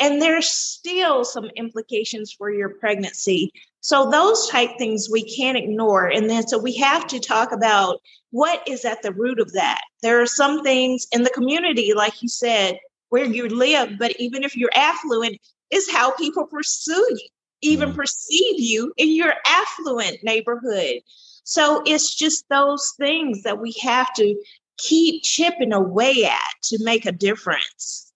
and 0.00 0.20
there's 0.20 0.48
still 0.48 1.24
some 1.24 1.46
implications 1.56 2.32
for 2.32 2.50
your 2.50 2.70
pregnancy. 2.70 3.52
So 3.80 4.10
those 4.10 4.48
type 4.48 4.70
things 4.78 5.08
we 5.10 5.22
can't 5.22 5.56
ignore. 5.56 6.06
And 6.06 6.28
then 6.28 6.46
so 6.46 6.58
we 6.58 6.76
have 6.76 7.06
to 7.08 7.20
talk 7.20 7.52
about 7.52 8.00
what 8.30 8.62
is 8.66 8.84
at 8.84 9.02
the 9.02 9.12
root 9.12 9.40
of 9.40 9.52
that. 9.52 9.80
There 10.02 10.20
are 10.20 10.26
some 10.26 10.62
things 10.62 11.06
in 11.12 11.22
the 11.22 11.30
community, 11.30 11.92
like 11.94 12.22
you 12.22 12.28
said, 12.28 12.78
where 13.08 13.24
you 13.24 13.48
live, 13.48 13.98
but 13.98 14.14
even 14.18 14.44
if 14.44 14.56
you're 14.56 14.70
affluent, 14.74 15.38
is 15.70 15.90
how 15.90 16.12
people 16.12 16.46
pursue 16.46 17.06
you, 17.10 17.28
even 17.62 17.92
mm. 17.92 17.96
perceive 17.96 18.58
you 18.58 18.92
in 18.96 19.14
your 19.14 19.34
affluent 19.46 20.18
neighborhood. 20.22 21.00
So 21.44 21.82
it's 21.86 22.14
just 22.14 22.44
those 22.48 22.92
things 22.98 23.42
that 23.42 23.60
we 23.60 23.74
have 23.82 24.12
to 24.14 24.36
keep 24.78 25.22
chipping 25.22 25.72
away 25.72 26.24
at 26.24 26.62
to 26.64 26.78
make 26.82 27.06
a 27.06 27.12
difference. 27.12 28.09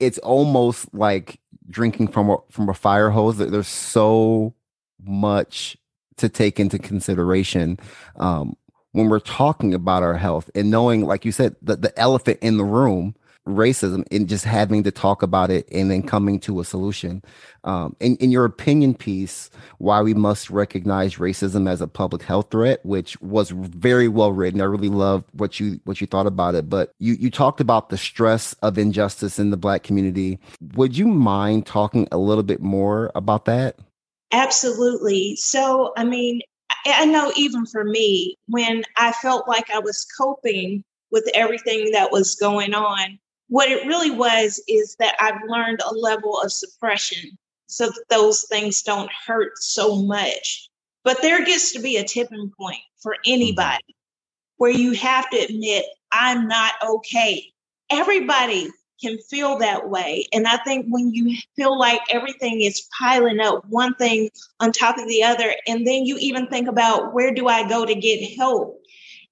It's 0.00 0.18
almost 0.18 0.92
like 0.92 1.40
drinking 1.68 2.08
from 2.08 2.30
a 2.30 2.36
from 2.50 2.68
a 2.68 2.74
fire 2.74 3.10
hose. 3.10 3.38
There's 3.38 3.68
so 3.68 4.54
much 5.02 5.76
to 6.16 6.28
take 6.28 6.60
into 6.60 6.78
consideration 6.78 7.78
um, 8.16 8.56
when 8.92 9.08
we're 9.08 9.18
talking 9.18 9.74
about 9.74 10.02
our 10.02 10.16
health 10.16 10.48
and 10.54 10.70
knowing, 10.70 11.04
like 11.04 11.24
you 11.24 11.32
said, 11.32 11.56
the, 11.60 11.76
the 11.76 11.98
elephant 11.98 12.38
in 12.40 12.56
the 12.56 12.64
room 12.64 13.14
racism 13.46 14.04
and 14.10 14.28
just 14.28 14.44
having 14.44 14.82
to 14.84 14.90
talk 14.90 15.22
about 15.22 15.50
it 15.50 15.68
and 15.70 15.90
then 15.90 16.02
coming 16.02 16.40
to 16.40 16.60
a 16.60 16.64
solution. 16.64 17.22
Um, 17.64 17.96
in, 18.00 18.16
in 18.16 18.30
your 18.30 18.44
opinion 18.44 18.94
piece, 18.94 19.50
why 19.78 20.00
we 20.02 20.14
must 20.14 20.50
recognize 20.50 21.16
racism 21.16 21.68
as 21.68 21.80
a 21.80 21.88
public 21.88 22.22
health 22.22 22.48
threat, 22.50 22.84
which 22.84 23.20
was 23.20 23.50
very 23.50 24.08
well 24.08 24.32
written. 24.32 24.60
I 24.60 24.64
really 24.64 24.88
loved 24.88 25.24
what 25.32 25.60
you 25.60 25.80
what 25.84 26.00
you 26.00 26.06
thought 26.06 26.26
about 26.26 26.54
it. 26.54 26.68
But 26.68 26.92
you 26.98 27.14
you 27.14 27.30
talked 27.30 27.60
about 27.60 27.88
the 27.90 27.98
stress 27.98 28.54
of 28.62 28.78
injustice 28.78 29.38
in 29.38 29.50
the 29.50 29.56
black 29.56 29.82
community. 29.82 30.38
Would 30.74 30.96
you 30.96 31.06
mind 31.06 31.66
talking 31.66 32.08
a 32.12 32.18
little 32.18 32.44
bit 32.44 32.60
more 32.60 33.10
about 33.14 33.44
that? 33.46 33.78
Absolutely. 34.32 35.36
So, 35.36 35.92
I 35.96 36.04
mean, 36.04 36.40
I 36.86 37.04
know 37.04 37.32
even 37.36 37.66
for 37.66 37.84
me, 37.84 38.36
when 38.48 38.82
I 38.96 39.12
felt 39.12 39.48
like 39.48 39.70
I 39.70 39.78
was 39.78 40.06
coping 40.18 40.82
with 41.10 41.30
everything 41.34 41.92
that 41.92 42.10
was 42.10 42.34
going 42.34 42.74
on, 42.74 43.18
what 43.54 43.70
it 43.70 43.86
really 43.86 44.10
was 44.10 44.60
is 44.66 44.96
that 44.98 45.14
I've 45.20 45.48
learned 45.48 45.80
a 45.80 45.94
level 45.94 46.40
of 46.40 46.50
suppression 46.50 47.38
so 47.68 47.86
that 47.86 48.04
those 48.10 48.46
things 48.50 48.82
don't 48.82 49.08
hurt 49.24 49.52
so 49.58 49.94
much. 49.94 50.68
But 51.04 51.22
there 51.22 51.44
gets 51.44 51.70
to 51.74 51.78
be 51.78 51.96
a 51.96 52.02
tipping 52.02 52.50
point 52.58 52.82
for 53.00 53.12
mm-hmm. 53.12 53.32
anybody 53.32 53.94
where 54.56 54.72
you 54.72 54.90
have 54.94 55.30
to 55.30 55.36
admit, 55.36 55.84
I'm 56.10 56.48
not 56.48 56.72
okay. 56.84 57.44
Everybody 57.90 58.70
can 59.00 59.18
feel 59.18 59.56
that 59.58 59.88
way. 59.88 60.26
And 60.32 60.48
I 60.48 60.56
think 60.56 60.86
when 60.88 61.14
you 61.14 61.36
feel 61.54 61.78
like 61.78 62.00
everything 62.10 62.62
is 62.62 62.88
piling 62.98 63.38
up, 63.38 63.64
one 63.68 63.94
thing 63.94 64.30
on 64.58 64.72
top 64.72 64.98
of 64.98 65.06
the 65.06 65.22
other, 65.22 65.54
and 65.68 65.86
then 65.86 66.06
you 66.06 66.16
even 66.18 66.48
think 66.48 66.66
about 66.66 67.14
where 67.14 67.32
do 67.32 67.46
I 67.46 67.68
go 67.68 67.86
to 67.86 67.94
get 67.94 68.36
help? 68.36 68.80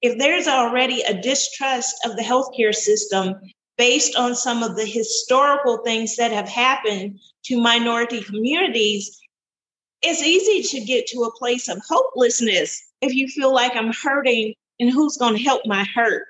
If 0.01 0.17
there's 0.21 0.47
already 0.47 1.03
a 1.03 1.21
distrust 1.21 1.97
of 2.05 2.15
the 2.15 2.23
healthcare 2.23 2.73
system, 2.73 3.35
based 3.83 4.15
on 4.15 4.33
some 4.37 4.63
of 4.63 4.77
the 4.77 4.87
historical 4.87 5.79
things 5.79 6.15
that 6.15 6.31
have 6.31 6.49
happened 6.49 7.19
to 7.43 7.61
minority 7.61 8.23
communities, 8.23 9.19
it's 10.03 10.23
easy 10.23 10.63
to 10.63 10.87
get 10.87 11.05
to 11.09 11.25
a 11.25 11.37
place 11.37 11.69
of 11.69 11.83
hopelessness 11.89 12.81
if 13.01 13.13
you 13.13 13.27
feel 13.27 13.53
like 13.53 13.75
I'm 13.75 13.93
hurting 13.93 14.55
and 14.79 14.89
who's 14.89 15.17
going 15.17 15.35
to 15.35 15.43
help 15.43 15.63
my 15.67 15.85
hurt. 15.97 16.29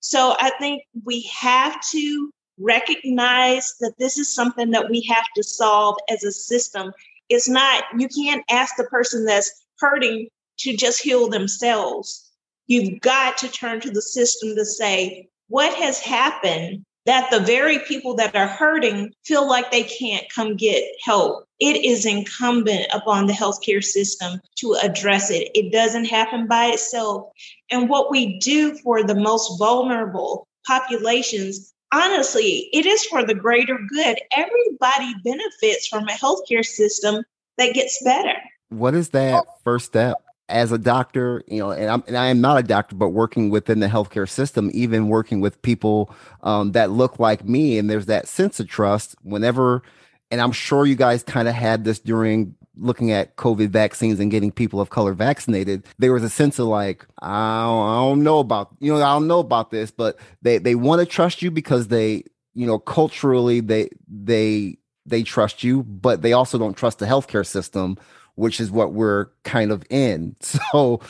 So 0.00 0.34
I 0.40 0.50
think 0.58 0.82
we 1.04 1.30
have 1.40 1.80
to 1.92 2.32
recognize 2.58 3.76
that 3.78 3.94
this 4.00 4.18
is 4.18 4.34
something 4.34 4.72
that 4.72 4.90
we 4.90 5.02
have 5.02 5.26
to 5.36 5.44
solve 5.44 5.94
as 6.10 6.24
a 6.24 6.32
system. 6.32 6.90
It's 7.28 7.48
not, 7.48 7.84
you 7.96 8.08
can't 8.08 8.42
ask 8.50 8.74
the 8.76 8.88
person 8.90 9.24
that's 9.24 9.52
hurting 9.78 10.26
to 10.58 10.76
just 10.76 11.00
heal 11.00 11.28
themselves. 11.28 12.28
You've 12.66 13.00
got 13.02 13.38
to 13.38 13.48
turn 13.48 13.80
to 13.82 13.90
the 13.92 14.02
system 14.02 14.56
to 14.56 14.64
say, 14.64 15.28
what 15.46 15.72
has 15.74 16.00
happened 16.00 16.84
that 17.08 17.30
the 17.30 17.40
very 17.40 17.78
people 17.78 18.14
that 18.14 18.36
are 18.36 18.46
hurting 18.46 19.10
feel 19.24 19.48
like 19.48 19.70
they 19.70 19.82
can't 19.82 20.26
come 20.28 20.56
get 20.56 20.84
help? 21.02 21.46
It 21.58 21.82
is 21.82 22.04
incumbent 22.04 22.86
upon 22.92 23.26
the 23.26 23.32
healthcare 23.32 23.82
system 23.82 24.38
to 24.58 24.74
address 24.82 25.30
it. 25.30 25.50
It 25.54 25.72
doesn't 25.72 26.04
happen 26.04 26.46
by 26.46 26.66
itself. 26.66 27.30
And 27.70 27.88
what 27.88 28.10
we 28.10 28.38
do 28.40 28.76
for 28.76 29.02
the 29.02 29.14
most 29.14 29.58
vulnerable 29.58 30.46
populations 30.66 31.72
honestly, 31.92 32.68
it 32.74 32.84
is 32.84 33.02
for 33.06 33.24
the 33.24 33.34
greater 33.34 33.78
good. 33.88 34.18
Everybody 34.36 35.14
benefits 35.24 35.86
from 35.86 36.04
a 36.08 36.12
healthcare 36.12 36.62
system 36.62 37.24
that 37.56 37.72
gets 37.72 38.02
better. 38.04 38.34
What 38.68 38.94
is 38.94 39.08
that 39.10 39.46
first 39.64 39.86
step? 39.86 40.22
As 40.48 40.72
a 40.72 40.78
doctor, 40.78 41.42
you 41.46 41.58
know, 41.58 41.70
and, 41.72 41.90
I'm, 41.90 42.02
and 42.06 42.16
I 42.16 42.26
am 42.28 42.40
not 42.40 42.58
a 42.58 42.62
doctor, 42.62 42.96
but 42.96 43.10
working 43.10 43.50
within 43.50 43.80
the 43.80 43.86
healthcare 43.86 44.28
system, 44.28 44.70
even 44.72 45.08
working 45.08 45.40
with 45.40 45.60
people 45.60 46.14
um, 46.42 46.72
that 46.72 46.90
look 46.90 47.18
like 47.18 47.44
me, 47.44 47.76
and 47.76 47.90
there's 47.90 48.06
that 48.06 48.28
sense 48.28 48.58
of 48.58 48.66
trust. 48.66 49.14
Whenever, 49.22 49.82
and 50.30 50.40
I'm 50.40 50.52
sure 50.52 50.86
you 50.86 50.94
guys 50.94 51.22
kind 51.22 51.48
of 51.48 51.54
had 51.54 51.84
this 51.84 51.98
during 51.98 52.54
looking 52.80 53.10
at 53.10 53.36
COVID 53.36 53.68
vaccines 53.68 54.20
and 54.20 54.30
getting 54.30 54.52
people 54.52 54.80
of 54.80 54.88
color 54.88 55.12
vaccinated, 55.12 55.84
there 55.98 56.12
was 56.12 56.22
a 56.22 56.30
sense 56.30 56.58
of 56.58 56.66
like, 56.68 57.04
I 57.20 57.64
don't, 57.64 57.88
I 57.88 57.96
don't 57.96 58.22
know 58.22 58.38
about, 58.38 58.74
you 58.80 58.92
know, 58.92 59.02
I 59.02 59.14
don't 59.14 59.26
know 59.26 59.40
about 59.40 59.70
this, 59.70 59.90
but 59.90 60.16
they, 60.42 60.58
they 60.58 60.74
want 60.74 61.00
to 61.00 61.06
trust 61.06 61.42
you 61.42 61.50
because 61.50 61.88
they, 61.88 62.24
you 62.54 62.66
know, 62.66 62.78
culturally 62.78 63.60
they, 63.60 63.90
they, 64.08 64.78
they 65.06 65.22
trust 65.22 65.64
you, 65.64 65.82
but 65.82 66.22
they 66.22 66.32
also 66.32 66.56
don't 66.56 66.76
trust 66.76 67.00
the 67.00 67.06
healthcare 67.06 67.46
system, 67.46 67.96
which 68.38 68.60
is 68.60 68.70
what 68.70 68.92
we're 68.92 69.26
kind 69.44 69.72
of 69.72 69.84
in. 69.90 70.36
So 70.72 71.00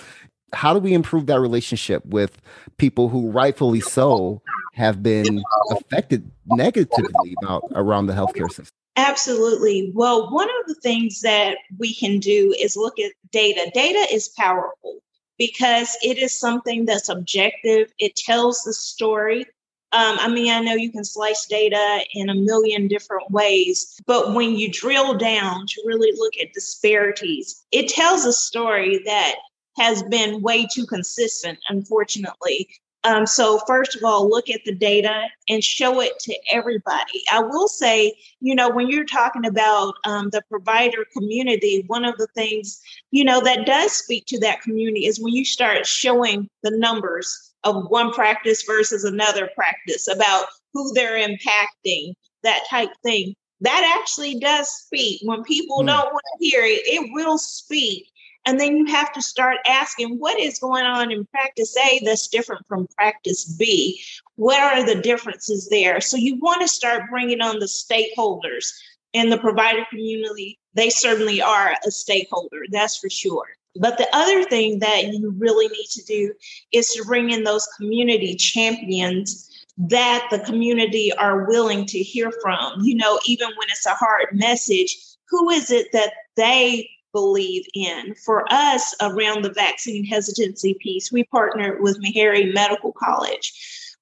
how 0.55 0.73
do 0.73 0.81
we 0.81 0.95
improve 0.95 1.27
that 1.27 1.41
relationship 1.41 2.05
with 2.07 2.41
people 2.79 3.09
who 3.09 3.31
rightfully 3.31 3.81
so 3.81 4.41
have 4.75 5.03
been 5.03 5.43
affected 5.71 6.31
negatively 6.47 7.35
about 7.43 7.65
around 7.73 8.07
the 8.07 8.15
healthcare 8.15 8.49
system? 8.49 8.73
Absolutely. 8.97 9.93
Well, 9.95 10.33
one 10.33 10.49
of 10.49 10.67
the 10.67 10.75
things 10.77 11.21
that 11.21 11.59
we 11.79 11.95
can 11.95 12.19
do 12.19 12.55
is 12.59 12.77
look 12.77 12.99
at 12.99 13.13
data. 13.31 13.71
Data 13.75 14.07
is 14.13 14.29
powerful 14.31 15.01
because 15.39 15.97
it 16.03 16.19
is 16.19 16.39
something 16.39 16.85
that's 16.85 17.09
objective, 17.09 17.93
it 17.99 18.17
tells 18.17 18.65
the 18.65 18.73
story. 18.73 19.47
Um, 19.93 20.19
I 20.21 20.29
mean, 20.29 20.53
I 20.53 20.61
know 20.61 20.75
you 20.75 20.93
can 20.93 21.05
slice 21.05 21.47
data 21.47 22.05
in 22.13 22.29
a 22.29 22.35
million 22.35 22.89
different 22.89 23.31
ways, 23.31 23.99
but 24.07 24.35
when 24.35 24.55
you 24.55 24.71
drill 24.71 25.15
down 25.15 25.67
to 25.67 25.83
really 25.87 26.13
look 26.19 26.35
at 26.41 26.53
disparities, 26.53 27.65
it 27.73 27.89
tells 27.89 28.27
a 28.27 28.33
story 28.33 29.01
that 29.07 29.37
has 29.79 30.03
been 30.05 30.43
way 30.43 30.67
too 30.67 30.85
consistent, 30.85 31.59
unfortunately. 31.71 32.69
Um, 33.05 33.27
so, 33.27 33.61
first 33.67 33.97
of 33.97 34.05
all, 34.05 34.29
look 34.29 34.51
at 34.51 34.61
the 34.67 34.75
data 34.75 35.29
and 35.49 35.63
show 35.63 36.01
it 36.01 36.19
to 36.21 36.37
everybody. 36.51 37.23
I 37.33 37.41
will 37.41 37.69
say, 37.69 38.13
you 38.41 38.55
know, 38.55 38.69
when 38.69 38.89
you're 38.89 39.05
talking 39.05 39.47
about 39.47 39.95
um, 40.05 40.31
the 40.31 40.43
provider 40.51 41.07
community, 41.17 41.85
one 41.87 42.05
of 42.05 42.19
the 42.19 42.27
things, 42.35 42.81
you 43.11 43.25
know, 43.25 43.41
that 43.41 43.67
does 43.67 43.93
speak 43.93 44.27
to 44.27 44.41
that 44.41 44.63
community 44.63 45.07
is 45.07 45.21
when 45.21 45.33
you 45.33 45.45
start 45.45 45.87
showing 45.87 46.51
the 46.63 46.73
numbers 46.73 47.48
of 47.65 47.89
one 47.89 48.13
practice 48.13 48.63
versus 48.63 49.05
another 49.05 49.51
practice 49.55 50.09
about 50.09 50.47
who 50.73 50.93
they're 50.95 51.19
impacting, 51.19 52.15
that 52.43 52.65
type 52.69 52.91
thing. 53.03 53.35
That 53.61 53.99
actually 53.99 54.39
does 54.39 54.69
speak. 54.69 55.21
When 55.25 55.43
people 55.43 55.81
hmm. 55.81 55.87
don't 55.87 56.13
want 56.13 56.25
to 56.39 56.45
hear 56.45 56.63
it, 56.63 56.83
it 56.85 57.11
will 57.13 57.39
speak 57.39 58.09
and 58.49 58.59
then 58.59 58.79
you 58.79 58.87
have 58.87 59.13
to 59.13 59.21
start 59.21 59.59
asking 59.67 60.19
what 60.19 60.41
is 60.41 60.59
going 60.59 60.87
on 60.87 61.13
in 61.13 61.27
practice 61.27 61.77
A 61.77 62.01
that's 62.03 62.29
different 62.29 62.67
from 62.67 62.87
practice 62.97 63.45
B? 63.45 64.03
What 64.37 64.59
are 64.59 64.87
the 64.87 65.03
differences 65.03 65.69
there? 65.69 66.01
So 66.01 66.17
you 66.17 66.39
want 66.39 66.63
to 66.63 66.69
start 66.69 67.11
bringing 67.11 67.43
on 67.43 67.59
the 67.59 67.67
stakeholders 67.67 68.73
in 69.13 69.29
the 69.29 69.37
provider 69.37 69.85
community. 69.91 70.59
They 70.73 70.89
certainly 70.89 71.43
are 71.43 71.75
a 71.87 71.91
stakeholder, 71.91 72.63
that's 72.71 72.97
for 72.97 73.11
sure. 73.11 73.49
But 73.77 73.99
the 73.99 74.09
other 74.13 74.45
thing 74.45 74.79
that 74.81 75.13
you 75.13 75.35
really 75.39 75.69
need 75.69 75.87
to 75.91 76.05
do 76.05 76.33
is 76.73 76.91
to 76.93 77.05
bring 77.05 77.31
in 77.31 77.45
those 77.45 77.69
community 77.77 78.35
champions 78.35 79.45
that 79.77 80.27
the 80.31 80.41
community 80.41 81.13
are 81.13 81.47
willing 81.47 81.87
to 81.87 81.99
hear 81.99 82.33
from. 82.43 82.81
You 82.83 82.97
know, 82.97 83.21
even 83.27 83.49
when 83.49 83.69
it's 83.71 83.87
a 83.87 83.95
hard 83.95 84.29
message, 84.33 84.97
who 85.29 85.51
is 85.51 85.71
it 85.71 85.89
that 85.93 86.13
they 86.37 86.89
believe 87.13 87.65
in. 87.75 88.15
For 88.25 88.45
us, 88.51 88.95
around 89.01 89.43
the 89.43 89.53
vaccine 89.53 90.05
hesitancy 90.05 90.75
piece, 90.81 91.11
we 91.11 91.25
partnered 91.25 91.81
with 91.81 92.03
Meharry 92.03 92.53
Medical 92.53 92.93
College, 92.93 93.53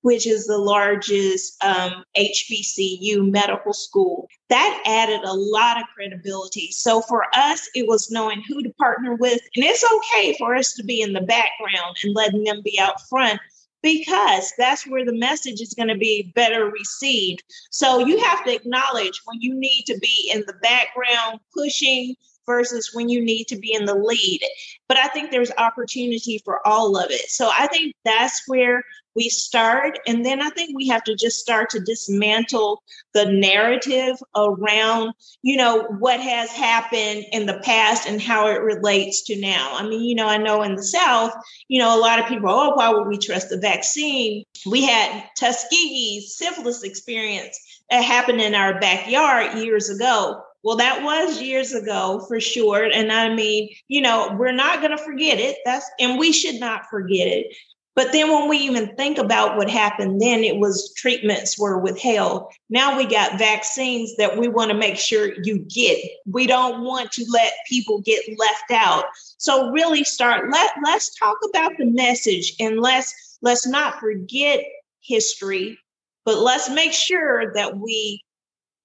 which 0.07 0.25
is 0.25 0.47
the 0.47 0.57
largest 0.57 1.61
um, 1.65 2.05
HBCU 2.17 3.29
medical 3.29 3.73
school. 3.73 4.29
That 4.51 4.81
added 4.87 5.25
a 5.25 5.33
lot 5.33 5.79
of 5.79 5.89
credibility. 5.97 6.71
So 6.71 7.01
for 7.01 7.25
us, 7.35 7.69
it 7.75 7.89
was 7.89 8.09
knowing 8.09 8.41
who 8.47 8.63
to 8.63 8.73
partner 8.75 9.17
with. 9.17 9.41
And 9.57 9.65
it's 9.65 9.85
okay 9.85 10.37
for 10.39 10.55
us 10.55 10.75
to 10.75 10.85
be 10.85 11.03
in 11.03 11.13
the 11.13 11.23
background 11.23 11.97
and 12.05 12.15
letting 12.15 12.45
them 12.45 12.63
be 12.63 12.79
out 12.79 13.01
front 13.09 13.41
because 13.83 14.53
that's 14.57 14.87
where 14.87 15.05
the 15.05 15.13
message 15.13 15.61
is 15.61 15.75
going 15.75 15.89
to 15.89 15.99
be 15.99 16.33
better 16.37 16.71
received. 16.71 17.43
So 17.73 17.99
you 17.99 18.23
have 18.27 18.45
to 18.45 18.55
acknowledge 18.55 19.21
when 19.25 19.41
you 19.41 19.59
need 19.59 19.87
to 19.89 19.99
be 19.99 20.31
in 20.33 20.45
the 20.47 20.55
background 20.63 21.41
pushing 21.53 22.15
versus 22.47 22.91
when 22.95 23.09
you 23.09 23.21
need 23.21 23.45
to 23.49 23.57
be 23.57 23.73
in 23.73 23.85
the 23.85 23.95
lead. 23.95 24.41
But 24.89 24.99
I 24.99 25.09
think 25.09 25.31
there's 25.31 25.51
opportunity 25.59 26.41
for 26.45 26.67
all 26.67 26.97
of 26.97 27.11
it. 27.11 27.29
So 27.31 27.51
I 27.53 27.67
think 27.67 27.95
that's 28.05 28.43
where 28.47 28.83
we 29.17 29.31
start. 29.31 29.99
And 30.07 30.25
then 30.25 30.41
I 30.43 30.51
think 30.51 30.77
we 30.77 30.87
have 30.89 31.03
to 31.05 31.17
just 31.17 31.41
start 31.41 31.71
to 31.71 31.81
dismantle 31.81 32.83
the 33.15 33.25
narrative 33.25 34.17
around, 34.37 35.15
you 35.43 35.57
know, 35.57 35.85
what 35.99 36.21
has 36.21 36.51
happened 36.53 37.25
in 37.33 37.47
the 37.47 37.59
past 37.65 38.07
and 38.07 38.21
how 38.21 38.49
it 38.49 38.61
relates 38.61 39.25
to 39.25 39.41
now. 39.41 39.75
I 39.75 39.89
mean, 39.89 40.05
you 40.05 40.15
know, 40.15 40.29
I 40.29 40.37
know 40.37 40.63
in 40.63 40.77
the 40.77 40.85
South, 40.85 41.33
you 41.69 41.81
know, 41.81 41.99
a 41.99 42.01
lot 42.01 42.19
of 42.19 42.27
people, 42.27 42.51
oh, 42.51 42.75
why 42.75 42.91
would 42.91 43.09
we 43.09 43.17
trust 43.17 43.49
the 43.49 43.59
vaccine? 43.59 44.45
We 44.67 44.85
had 44.85 45.25
Tuskegee 45.39 46.27
syphilis 46.29 46.83
experience 46.83 47.59
that 47.91 48.05
happened 48.05 48.43
in 48.43 48.55
our 48.55 48.79
backyard 48.79 49.59
years 49.59 49.89
ago. 49.89 50.43
Well, 50.67 50.79
that 50.79 51.05
was 51.05 51.41
years 51.41 51.73
ago 51.73 52.25
for 52.27 52.41
sure. 52.41 52.91
And 52.93 53.13
I 53.13 53.33
mean, 53.33 53.69
you 53.87 54.01
know, 54.01 54.35
we're 54.37 54.51
not 54.51 54.81
going 54.81 54.91
to 54.91 55.05
forget 55.05 55.39
it. 55.39 55.59
That's, 55.65 55.89
and 56.01 56.19
we 56.19 56.33
should 56.33 56.59
not 56.59 56.87
forget 56.87 57.29
it. 57.29 57.57
But 57.95 58.11
then 58.11 58.33
when 58.33 58.49
we 58.49 58.59
even 58.59 58.97
think 58.97 59.17
about 59.17 59.57
what 59.57 59.71
happened 59.71 60.21
then, 60.21 60.43
it 60.43 60.57
was 60.57 60.93
treatments 60.95 61.57
were 61.57 61.79
withheld. 61.79 62.53
Now 62.69 62.97
we 62.99 63.07
got 63.07 63.39
vaccines 63.39 64.17
that 64.17 64.39
we 64.39 64.49
want 64.49 64.73
to 64.73 64.77
make 64.77 64.97
sure 64.97 65.35
you 65.45 65.61
get. 65.73 66.01
We 66.27 66.49
don't 66.49 66.83
want 66.83 67.13
to 67.13 67.25
let 67.31 67.53
people 67.69 68.01
get 68.01 68.25
left 68.37 68.73
out. 68.73 69.05
So 69.39 69.71
really 69.71 70.03
start 70.03 70.51
let 70.51 70.73
let's 70.85 71.15
talk 71.15 71.37
about 71.49 71.75
the 71.79 71.87
message 71.87 72.57
and 72.59 72.81
let's 72.81 73.39
let's 73.41 73.69
not 73.69 74.01
forget 74.01 74.65
history, 75.01 75.79
but 76.25 76.39
let's 76.39 76.69
make 76.69 76.93
sure 76.93 77.55
that 77.55 77.79
we 77.79 78.21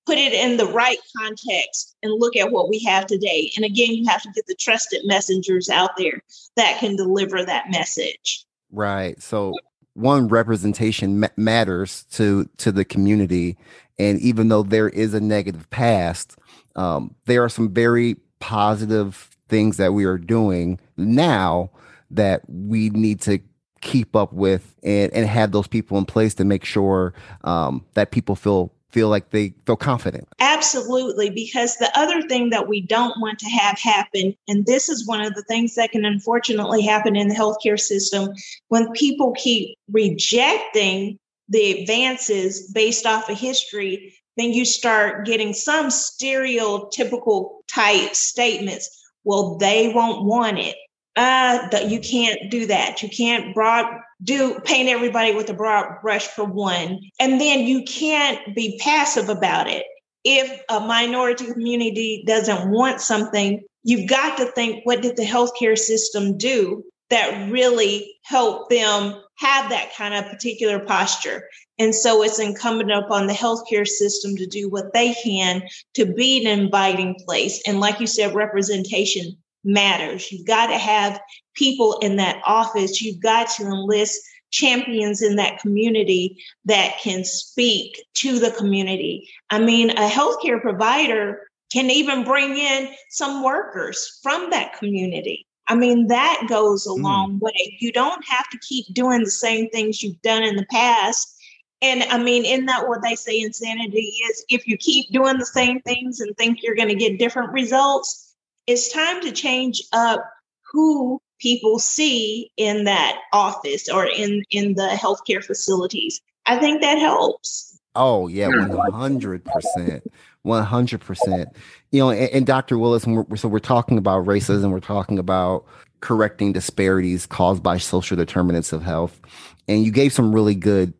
put 0.06 0.18
it 0.18 0.34
in 0.34 0.58
the 0.58 0.66
right 0.66 0.98
context 1.18 1.96
and 2.02 2.20
look 2.20 2.36
at 2.36 2.52
what 2.52 2.70
we 2.70 2.80
have 2.84 3.06
today. 3.06 3.52
And 3.56 3.66
again, 3.66 3.92
you 3.92 4.08
have 4.10 4.22
to 4.24 4.32
get 4.34 4.46
the 4.48 4.56
trusted 4.56 5.02
messengers 5.06 5.70
out 5.70 5.92
there 5.98 6.22
that 6.56 6.80
can 6.80 6.96
deliver 6.96 7.44
that 7.44 7.70
message. 7.70 8.46
Right. 8.72 9.22
So 9.22 9.54
one 9.94 10.28
representation 10.28 11.20
ma- 11.20 11.28
matters 11.38 12.04
to 12.12 12.50
to 12.58 12.72
the 12.72 12.86
community, 12.86 13.58
and 14.00 14.20
even 14.20 14.48
though 14.48 14.64
there 14.64 14.90
is 14.90 15.14
a 15.14 15.20
negative 15.20 15.70
past, 15.70 16.38
um, 16.76 17.16
there 17.26 17.44
are 17.44 17.50
some 17.50 17.74
very 17.74 18.16
positive 18.40 19.30
things 19.50 19.78
that 19.78 19.94
we 19.94 20.06
are 20.06 20.18
doing 20.18 20.80
now 20.98 21.70
that 22.10 22.42
we 22.48 22.90
need 22.90 23.22
to 23.22 23.40
keep 23.82 24.16
up 24.16 24.32
with 24.32 24.76
and, 24.84 25.12
and 25.14 25.28
have 25.28 25.52
those 25.52 25.68
people 25.68 25.98
in 25.98 26.06
place 26.06 26.34
to 26.36 26.46
make 26.46 26.64
sure 26.64 27.14
um, 27.44 27.86
that 27.94 28.12
people 28.12 28.36
feel 28.36 28.72
feel 28.92 29.10
like 29.10 29.30
they 29.30 29.54
feel 29.66 29.76
confident. 29.76 30.28
Absolutely. 30.40 31.30
Because 31.30 31.78
the 31.78 31.92
other 31.98 32.22
thing 32.28 32.50
that 32.50 32.68
we 32.68 32.82
don't 32.82 33.20
want 33.20 33.40
to 33.40 33.50
have 33.50 33.80
happen, 33.80 34.36
and 34.48 34.66
this 34.66 34.90
is 34.90 35.08
one 35.08 35.22
of 35.22 35.34
the 35.34 35.44
things 35.44 35.76
that 35.76 35.92
can 35.92 36.06
unfortunately 36.06 36.82
happen 36.82 37.16
in 37.16 37.28
the 37.28 37.36
healthcare 37.36 37.80
system, 37.80 38.30
when 38.68 38.92
people 38.92 39.34
keep 39.34 39.78
rejecting 39.92 41.18
the 41.50 41.82
advances 41.82 42.72
based 42.72 43.06
off 43.06 43.30
of 43.30 43.38
history, 43.38 44.14
then 44.38 44.52
you 44.52 44.66
start 44.66 45.26
getting 45.26 45.54
some 45.54 45.88
stereotypical 45.88 47.60
type 47.68 48.16
statements. 48.16 48.90
well, 49.24 49.58
they 49.58 49.92
won't 49.94 50.26
want 50.26 50.58
it. 50.58 50.76
Uh, 51.16 51.68
you 51.88 52.00
can't 52.00 52.50
do 52.50 52.68
that. 52.68 53.04
You 53.04 53.10
can't 53.10 53.54
broad 53.54 53.86
do 54.24 54.60
paint 54.62 54.88
everybody 54.88 55.34
with 55.34 55.50
a 55.50 55.54
broad 55.54 56.02
brush 56.02 56.28
for 56.28 56.46
one. 56.46 57.00
And 57.20 57.42
then 57.42 57.62
you 57.62 57.84
can't 57.84 58.56
be 58.56 58.80
passive 58.82 59.30
about 59.30 59.68
it. 59.68 59.86
If 60.24 60.62
a 60.70 60.80
minority 60.80 61.52
community 61.52 62.24
doesn't 62.28 62.70
want 62.70 63.02
something, 63.02 63.64
you've 63.84 64.10
got 64.10 64.38
to 64.38 64.46
think 64.46 64.86
what 64.86 65.02
did 65.02 65.18
the 65.18 65.24
healthcare 65.24 65.78
system 65.78 66.38
do 66.38 66.84
that 67.10 67.52
really 67.52 68.16
helped 68.24 68.70
them 68.70 69.22
have 69.38 69.70
that 69.70 69.94
kind 69.96 70.14
of 70.14 70.32
particular 70.32 70.80
posture. 70.80 71.44
And 71.80 71.94
so 71.94 72.24
it's 72.24 72.40
incumbent 72.40 72.92
upon 72.92 73.26
the 73.26 73.34
healthcare 73.34 73.88
system 73.88 74.36
to 74.38 74.46
do 74.46 74.70
what 74.70 74.94
they 74.94 75.16
can 75.16 75.64
to 75.96 76.06
be 76.06 76.46
an 76.46 76.60
inviting 76.60 77.16
place. 77.26 77.62
And 77.66 77.80
like 77.80 78.00
you 78.00 78.08
said, 78.08 78.36
representation 78.36 79.36
matters. 79.64 80.32
You've 80.32 80.48
got 80.48 80.68
to 80.68 80.78
have 80.78 81.20
people 81.56 82.00
in 82.02 82.16
that 82.18 82.42
office. 82.46 83.02
You've 83.02 83.22
got 83.22 83.50
to 83.52 83.64
enlist 83.64 84.22
champions 84.52 85.22
in 85.22 85.38
that 85.38 85.60
community 85.60 86.38
that 86.66 86.98
can 87.02 87.24
speak 87.24 88.04
to 88.16 88.40
the 88.40 88.52
community. 88.52 89.30
I 89.50 89.60
mean, 89.60 89.92
a 89.92 90.10
healthcare 90.10 90.62
provider 90.62 91.48
can 91.72 91.90
even 91.90 92.24
bring 92.24 92.58
in 92.58 92.90
some 93.10 93.44
workers 93.44 94.20
from 94.22 94.50
that 94.50 94.78
community. 94.78 95.48
I 95.68 95.76
mean, 95.76 96.08
that 96.08 96.48
goes 96.50 96.86
a 96.86 96.90
mm. 96.90 97.04
long 97.04 97.40
way. 97.40 97.78
You 97.80 97.94
don't 97.94 98.26
have 98.28 98.50
to 98.50 98.60
keep 98.60 98.94
doing 98.94 99.24
the 99.24 99.32
same 99.32 99.70
things 99.70 100.04
you've 100.04 100.22
done 100.22 100.44
in 100.44 100.58
the 100.58 100.66
past 100.66 101.38
and 101.82 102.04
I 102.04 102.20
mean, 102.20 102.46
isn't 102.46 102.68
that 102.68 102.88
what 102.88 103.02
they 103.02 103.16
say 103.16 103.40
insanity 103.42 104.14
is? 104.30 104.46
If 104.50 104.68
you 104.68 104.78
keep 104.78 105.12
doing 105.12 105.38
the 105.38 105.46
same 105.46 105.82
things 105.82 106.20
and 106.20 106.36
think 106.38 106.62
you're 106.62 106.76
going 106.76 106.90
to 106.90 106.96
get 106.96 107.18
different 107.18 107.52
results, 107.52 108.31
it's 108.68 108.92
time 108.92 109.22
to 109.22 109.32
change 109.32 109.82
up 109.94 110.24
who 110.72 111.22
people 111.40 111.80
see 111.80 112.52
in 112.58 112.84
that 112.86 113.20
office 113.34 113.90
or 113.90 114.06
in 114.06 114.44
in 114.52 114.76
the 114.76 114.90
healthcare 114.90 115.44
facilities. 115.44 116.22
I 116.46 116.58
think 116.58 116.82
that 116.82 116.98
helps. 116.98 117.80
Oh 117.96 118.28
yeah, 118.28 118.48
one 118.48 118.92
hundred 118.92 119.44
percent, 119.44 120.04
one 120.44 120.64
hundred 120.64 121.02
percent. 121.02 121.50
You 121.92 122.00
know, 122.00 122.10
and, 122.12 122.30
and 122.32 122.46
Dr. 122.46 122.78
Willis, 122.78 123.06
we're, 123.06 123.36
so 123.36 123.50
we're 123.50 123.60
talking 123.60 123.98
about 123.98 124.26
racism. 124.26 124.72
We're 124.72 124.80
talking 124.80 125.20
about 125.20 125.66
correcting 126.00 126.54
disparities 126.54 127.26
caused 127.26 127.62
by 127.62 127.78
social 127.78 128.16
determinants 128.16 128.72
of 128.72 128.82
health, 128.82 129.20
and 129.68 129.84
you 129.84 129.92
gave 129.92 130.14
some 130.14 130.34
really 130.34 130.56
good 130.56 130.94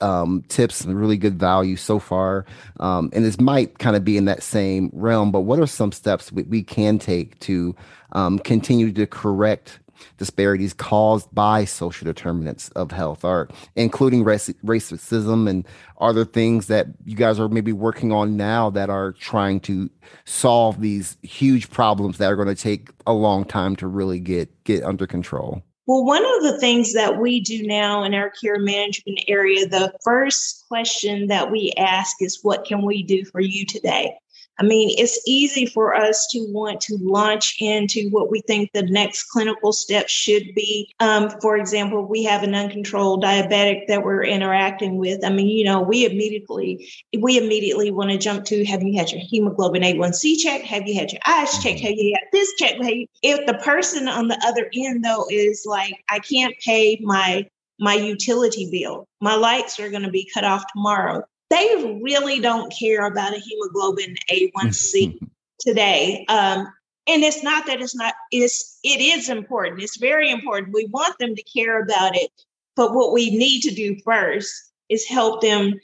um, 0.00 0.44
tips 0.48 0.82
and 0.82 0.98
really 0.98 1.16
good 1.16 1.38
value 1.38 1.76
so 1.76 1.98
far. 1.98 2.44
Um, 2.80 3.10
and 3.12 3.24
this 3.24 3.40
might 3.40 3.78
kind 3.78 3.96
of 3.96 4.04
be 4.04 4.16
in 4.16 4.26
that 4.26 4.42
same 4.42 4.90
realm, 4.92 5.32
but 5.32 5.42
what 5.42 5.58
are 5.58 5.66
some 5.66 5.92
steps 5.92 6.32
we, 6.32 6.42
we 6.44 6.62
can 6.62 6.98
take 6.98 7.38
to 7.40 7.74
um, 8.12 8.38
continue 8.38 8.92
to 8.92 9.06
correct 9.06 9.80
disparities 10.18 10.72
caused 10.72 11.32
by 11.34 11.64
social 11.64 12.04
determinants 12.04 12.68
of 12.70 12.90
health, 12.90 13.24
or 13.24 13.48
including 13.74 14.24
rac- 14.24 14.56
racism 14.64 15.48
and 15.48 15.66
other 16.00 16.24
things 16.24 16.66
that 16.66 16.86
you 17.04 17.16
guys 17.16 17.40
are 17.40 17.48
maybe 17.48 17.72
working 17.72 18.12
on 18.12 18.36
now 18.36 18.70
that 18.70 18.90
are 18.90 19.12
trying 19.12 19.60
to 19.60 19.90
solve 20.24 20.80
these 20.80 21.16
huge 21.22 21.70
problems 21.70 22.18
that 22.18 22.30
are 22.30 22.36
going 22.36 22.48
to 22.48 22.54
take 22.54 22.90
a 23.06 23.12
long 23.12 23.44
time 23.44 23.76
to 23.76 23.86
really 23.86 24.20
get 24.20 24.64
get 24.64 24.82
under 24.84 25.06
control? 25.06 25.62
Well, 25.86 26.04
one 26.04 26.24
of 26.24 26.42
the 26.42 26.58
things 26.58 26.94
that 26.94 27.18
we 27.18 27.40
do 27.40 27.64
now 27.64 28.02
in 28.02 28.12
our 28.12 28.30
care 28.30 28.58
management 28.58 29.20
area, 29.28 29.68
the 29.68 29.94
first 30.02 30.64
question 30.68 31.28
that 31.28 31.50
we 31.50 31.72
ask 31.76 32.20
is, 32.20 32.40
What 32.42 32.64
can 32.64 32.82
we 32.82 33.04
do 33.04 33.24
for 33.24 33.40
you 33.40 33.64
today? 33.64 34.16
I 34.58 34.62
mean, 34.62 34.94
it's 34.98 35.20
easy 35.26 35.66
for 35.66 35.94
us 35.94 36.26
to 36.28 36.46
want 36.48 36.80
to 36.82 36.96
launch 37.00 37.56
into 37.60 38.08
what 38.08 38.30
we 38.30 38.40
think 38.40 38.72
the 38.72 38.82
next 38.82 39.24
clinical 39.24 39.72
step 39.72 40.08
should 40.08 40.54
be. 40.54 40.94
Um, 40.98 41.30
for 41.42 41.56
example, 41.56 42.06
we 42.06 42.24
have 42.24 42.42
an 42.42 42.54
uncontrolled 42.54 43.22
diabetic 43.22 43.86
that 43.88 44.02
we're 44.02 44.24
interacting 44.24 44.96
with. 44.96 45.24
I 45.24 45.30
mean, 45.30 45.48
you 45.48 45.64
know, 45.64 45.82
we 45.82 46.06
immediately 46.06 46.88
we 47.18 47.36
immediately 47.36 47.90
want 47.90 48.10
to 48.10 48.18
jump 48.18 48.46
to: 48.46 48.64
Have 48.64 48.82
you 48.82 48.96
had 48.96 49.12
your 49.12 49.20
hemoglobin 49.20 49.82
A1C 49.82 50.38
check? 50.38 50.62
Have 50.62 50.86
you 50.86 50.94
had 50.98 51.12
your 51.12 51.22
eyes 51.26 51.62
checked? 51.62 51.80
Have 51.80 51.92
you 51.92 52.14
had 52.14 52.28
this 52.32 52.54
check? 52.58 52.76
If 53.22 53.46
the 53.46 53.60
person 53.62 54.08
on 54.08 54.28
the 54.28 54.40
other 54.46 54.70
end 54.74 55.04
though 55.04 55.26
is 55.30 55.64
like, 55.66 55.94
I 56.08 56.18
can't 56.20 56.54
pay 56.64 56.98
my 57.02 57.46
my 57.78 57.94
utility 57.94 58.70
bill. 58.70 59.06
My 59.20 59.34
lights 59.34 59.78
are 59.78 59.90
going 59.90 60.02
to 60.02 60.10
be 60.10 60.30
cut 60.32 60.44
off 60.44 60.64
tomorrow 60.72 61.24
they 61.50 61.98
really 62.02 62.40
don't 62.40 62.72
care 62.76 63.06
about 63.06 63.34
a 63.34 63.38
hemoglobin 63.38 64.16
A1C 64.30 65.18
today. 65.60 66.24
Um, 66.28 66.68
and 67.06 67.22
it's 67.22 67.42
not 67.42 67.66
that 67.66 67.80
it's 67.80 67.94
not 67.94 68.14
it's 68.32 68.78
it 68.82 69.00
is 69.00 69.28
important 69.28 69.82
it's 69.82 69.98
very 69.98 70.30
important 70.30 70.74
we 70.74 70.86
want 70.86 71.18
them 71.18 71.34
to 71.34 71.42
care 71.42 71.80
about 71.82 72.16
it 72.16 72.30
but 72.74 72.94
what 72.94 73.12
we 73.12 73.30
need 73.36 73.60
to 73.60 73.74
do 73.74 73.96
first 74.04 74.72
is 74.88 75.06
help 75.06 75.40
them 75.40 75.74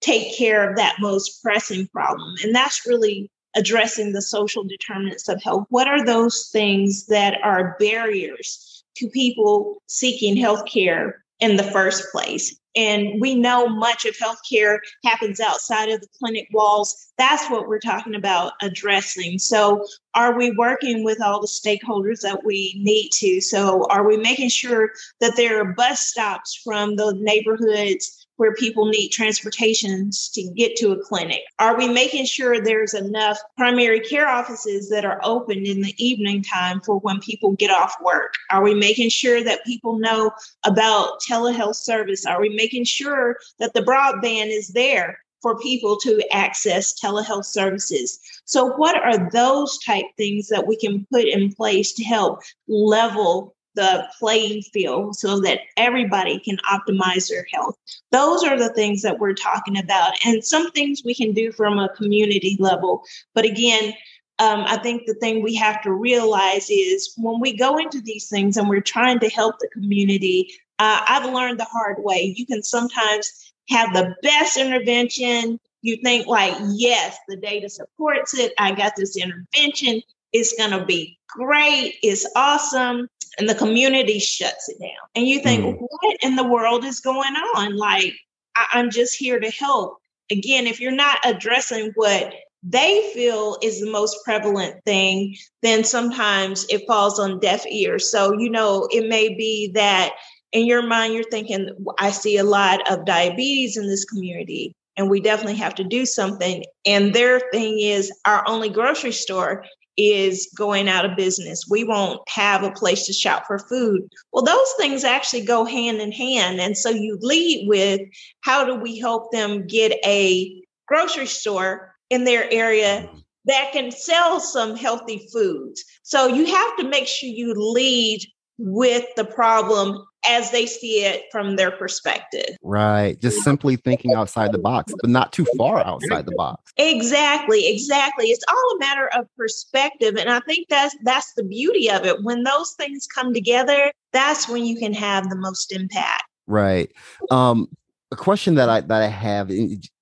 take 0.00 0.36
care 0.36 0.68
of 0.68 0.76
that 0.76 0.96
most 1.00 1.42
pressing 1.42 1.86
problem 1.88 2.34
and 2.42 2.54
that's 2.54 2.86
really 2.86 3.30
addressing 3.54 4.12
the 4.12 4.22
social 4.22 4.64
determinants 4.64 5.28
of 5.28 5.42
health 5.42 5.66
what 5.68 5.88
are 5.88 6.04
those 6.04 6.48
things 6.52 7.06
that 7.06 7.38
are 7.42 7.76
barriers 7.78 8.84
to 8.96 9.08
people 9.08 9.80
seeking 9.86 10.36
health 10.36 10.64
care 10.66 11.24
in 11.40 11.56
the 11.56 11.64
first 11.64 12.10
place 12.12 12.58
and 12.74 13.20
we 13.20 13.34
know 13.34 13.68
much 13.68 14.04
of 14.06 14.16
healthcare 14.16 14.78
happens 15.04 15.40
outside 15.40 15.88
of 15.88 16.00
the 16.00 16.08
clinic 16.18 16.48
walls. 16.52 17.12
That's 17.18 17.48
what 17.50 17.68
we're 17.68 17.78
talking 17.78 18.14
about 18.14 18.52
addressing. 18.62 19.38
So, 19.38 19.84
are 20.14 20.36
we 20.36 20.50
working 20.52 21.04
with 21.04 21.22
all 21.22 21.40
the 21.40 21.46
stakeholders 21.46 22.20
that 22.20 22.44
we 22.44 22.74
need 22.82 23.10
to? 23.14 23.40
So, 23.40 23.86
are 23.88 24.06
we 24.06 24.16
making 24.16 24.50
sure 24.50 24.90
that 25.20 25.36
there 25.36 25.60
are 25.60 25.72
bus 25.74 26.00
stops 26.00 26.60
from 26.64 26.96
the 26.96 27.14
neighborhoods 27.18 28.21
where 28.36 28.54
people 28.54 28.86
need 28.86 29.08
transportations 29.08 30.30
to 30.34 30.42
get 30.56 30.76
to 30.76 30.92
a 30.92 31.02
clinic? 31.02 31.42
Are 31.58 31.76
we 31.76 31.88
making 31.88 32.26
sure 32.26 32.60
there's 32.60 32.94
enough 32.94 33.38
primary 33.56 34.00
care 34.00 34.28
offices 34.28 34.88
that 34.90 35.04
are 35.04 35.20
open 35.22 35.66
in 35.66 35.82
the 35.82 35.94
evening 35.98 36.42
time 36.42 36.80
for 36.80 36.98
when 36.98 37.20
people 37.20 37.52
get 37.52 37.70
off 37.70 37.94
work? 38.04 38.34
Are 38.50 38.62
we 38.62 38.74
making 38.74 39.10
sure 39.10 39.42
that 39.44 39.64
people 39.64 39.98
know 39.98 40.30
about 40.64 41.20
telehealth 41.28 41.76
service? 41.76 42.26
Are 42.26 42.40
we 42.40 42.50
making 42.50 42.84
sure 42.84 43.36
that 43.58 43.74
the 43.74 43.82
broadband 43.82 44.48
is 44.48 44.68
there 44.68 45.18
for 45.42 45.58
people 45.58 45.96
to 45.98 46.22
access 46.32 46.98
telehealth 46.98 47.44
services. 47.44 48.18
So, 48.44 48.76
what 48.76 48.96
are 48.96 49.28
those 49.30 49.78
type 49.80 50.06
things 50.16 50.48
that 50.48 50.66
we 50.66 50.76
can 50.76 51.04
put 51.12 51.24
in 51.24 51.52
place 51.52 51.92
to 51.94 52.04
help 52.04 52.40
level 52.68 53.54
the 53.74 54.06
playing 54.18 54.62
field 54.62 55.16
so 55.16 55.40
that 55.40 55.60
everybody 55.76 56.38
can 56.38 56.58
optimize 56.70 57.28
their 57.28 57.46
health. 57.52 57.76
Those 58.10 58.44
are 58.44 58.58
the 58.58 58.72
things 58.74 59.02
that 59.02 59.18
we're 59.18 59.34
talking 59.34 59.78
about, 59.78 60.12
and 60.24 60.44
some 60.44 60.70
things 60.72 61.02
we 61.04 61.14
can 61.14 61.32
do 61.32 61.52
from 61.52 61.78
a 61.78 61.88
community 61.90 62.56
level. 62.60 63.02
But 63.34 63.44
again, 63.44 63.94
um, 64.38 64.64
I 64.66 64.76
think 64.78 65.06
the 65.06 65.14
thing 65.14 65.42
we 65.42 65.54
have 65.56 65.82
to 65.82 65.92
realize 65.92 66.68
is 66.68 67.12
when 67.16 67.40
we 67.40 67.56
go 67.56 67.78
into 67.78 68.00
these 68.00 68.28
things 68.28 68.56
and 68.56 68.68
we're 68.68 68.80
trying 68.80 69.20
to 69.20 69.28
help 69.28 69.58
the 69.58 69.68
community, 69.72 70.52
uh, 70.78 71.00
I've 71.08 71.32
learned 71.32 71.60
the 71.60 71.64
hard 71.64 71.96
way. 71.98 72.34
You 72.36 72.46
can 72.46 72.62
sometimes 72.62 73.52
have 73.68 73.92
the 73.92 74.14
best 74.22 74.56
intervention. 74.56 75.60
You 75.82 75.96
think, 76.02 76.26
like, 76.26 76.54
yes, 76.72 77.16
the 77.28 77.36
data 77.36 77.68
supports 77.68 78.34
it. 78.34 78.52
I 78.58 78.72
got 78.72 78.96
this 78.96 79.16
intervention. 79.16 80.02
It's 80.32 80.56
going 80.56 80.70
to 80.70 80.84
be 80.84 81.18
great. 81.28 81.96
It's 82.02 82.28
awesome 82.34 83.08
and 83.38 83.48
the 83.48 83.54
community 83.54 84.18
shuts 84.18 84.68
it 84.68 84.78
down. 84.80 85.08
And 85.14 85.26
you 85.26 85.40
think, 85.40 85.64
mm. 85.64 85.78
what 85.78 86.16
in 86.22 86.36
the 86.36 86.44
world 86.44 86.84
is 86.84 87.00
going 87.00 87.34
on? 87.56 87.76
Like, 87.76 88.14
I- 88.56 88.68
I'm 88.72 88.90
just 88.90 89.16
here 89.16 89.40
to 89.40 89.50
help. 89.50 89.98
Again, 90.30 90.66
if 90.66 90.80
you're 90.80 90.92
not 90.92 91.18
addressing 91.24 91.92
what 91.94 92.32
they 92.62 93.10
feel 93.12 93.58
is 93.62 93.80
the 93.80 93.90
most 93.90 94.16
prevalent 94.24 94.84
thing, 94.84 95.36
then 95.62 95.82
sometimes 95.82 96.64
it 96.70 96.86
falls 96.86 97.18
on 97.18 97.40
deaf 97.40 97.64
ears. 97.66 98.10
So, 98.10 98.38
you 98.38 98.48
know, 98.50 98.88
it 98.92 99.08
may 99.08 99.34
be 99.34 99.72
that 99.74 100.12
in 100.52 100.66
your 100.66 100.86
mind, 100.86 101.14
you're 101.14 101.24
thinking, 101.24 101.70
I 101.98 102.10
see 102.10 102.36
a 102.36 102.44
lot 102.44 102.88
of 102.90 103.06
diabetes 103.06 103.76
in 103.76 103.86
this 103.88 104.04
community, 104.04 104.74
and 104.96 105.10
we 105.10 105.20
definitely 105.20 105.56
have 105.56 105.74
to 105.76 105.84
do 105.84 106.04
something. 106.04 106.62
And 106.86 107.14
their 107.14 107.40
thing 107.52 107.80
is, 107.80 108.12
our 108.26 108.46
only 108.46 108.68
grocery 108.68 109.12
store 109.12 109.64
is 109.96 110.50
going 110.56 110.88
out 110.88 111.04
of 111.04 111.16
business. 111.16 111.66
We 111.68 111.84
won't 111.84 112.20
have 112.28 112.62
a 112.62 112.70
place 112.70 113.06
to 113.06 113.12
shop 113.12 113.46
for 113.46 113.58
food. 113.58 114.08
Well, 114.32 114.44
those 114.44 114.72
things 114.78 115.04
actually 115.04 115.44
go 115.44 115.64
hand 115.64 116.00
in 116.00 116.12
hand. 116.12 116.60
And 116.60 116.76
so 116.76 116.90
you 116.90 117.18
lead 117.20 117.68
with 117.68 118.00
how 118.40 118.64
do 118.64 118.74
we 118.74 118.98
help 118.98 119.32
them 119.32 119.66
get 119.66 119.92
a 120.04 120.62
grocery 120.86 121.26
store 121.26 121.94
in 122.10 122.24
their 122.24 122.50
area 122.52 123.02
mm-hmm. 123.02 123.18
that 123.46 123.72
can 123.72 123.90
sell 123.90 124.40
some 124.40 124.76
healthy 124.76 125.28
foods? 125.32 125.84
So 126.02 126.26
you 126.26 126.46
have 126.46 126.76
to 126.78 126.88
make 126.88 127.06
sure 127.06 127.28
you 127.28 127.54
lead 127.54 128.20
with 128.58 129.04
the 129.16 129.24
problem 129.24 130.04
as 130.28 130.50
they 130.50 130.66
see 130.66 131.04
it 131.04 131.24
from 131.32 131.56
their 131.56 131.70
perspective. 131.70 132.56
Right. 132.62 133.20
Just 133.20 133.42
simply 133.42 133.76
thinking 133.76 134.14
outside 134.14 134.52
the 134.52 134.58
box, 134.58 134.92
but 135.00 135.10
not 135.10 135.32
too 135.32 135.46
far 135.56 135.84
outside 135.84 136.26
the 136.26 136.34
box. 136.36 136.72
Exactly, 136.76 137.66
exactly. 137.66 138.26
It's 138.26 138.44
all 138.48 138.76
a 138.76 138.78
matter 138.78 139.08
of 139.16 139.26
perspective. 139.36 140.16
And 140.16 140.30
I 140.30 140.40
think 140.40 140.68
that's 140.68 140.96
that's 141.02 141.34
the 141.34 141.44
beauty 141.44 141.90
of 141.90 142.04
it. 142.04 142.22
When 142.22 142.44
those 142.44 142.72
things 142.72 143.06
come 143.06 143.34
together, 143.34 143.92
that's 144.12 144.48
when 144.48 144.64
you 144.64 144.76
can 144.78 144.92
have 144.94 145.28
the 145.28 145.36
most 145.36 145.72
impact. 145.72 146.24
Right. 146.46 146.92
Um, 147.30 147.68
a 148.12 148.16
question 148.16 148.54
that 148.56 148.68
I 148.68 148.80
that 148.82 149.02
I 149.02 149.06
have 149.06 149.50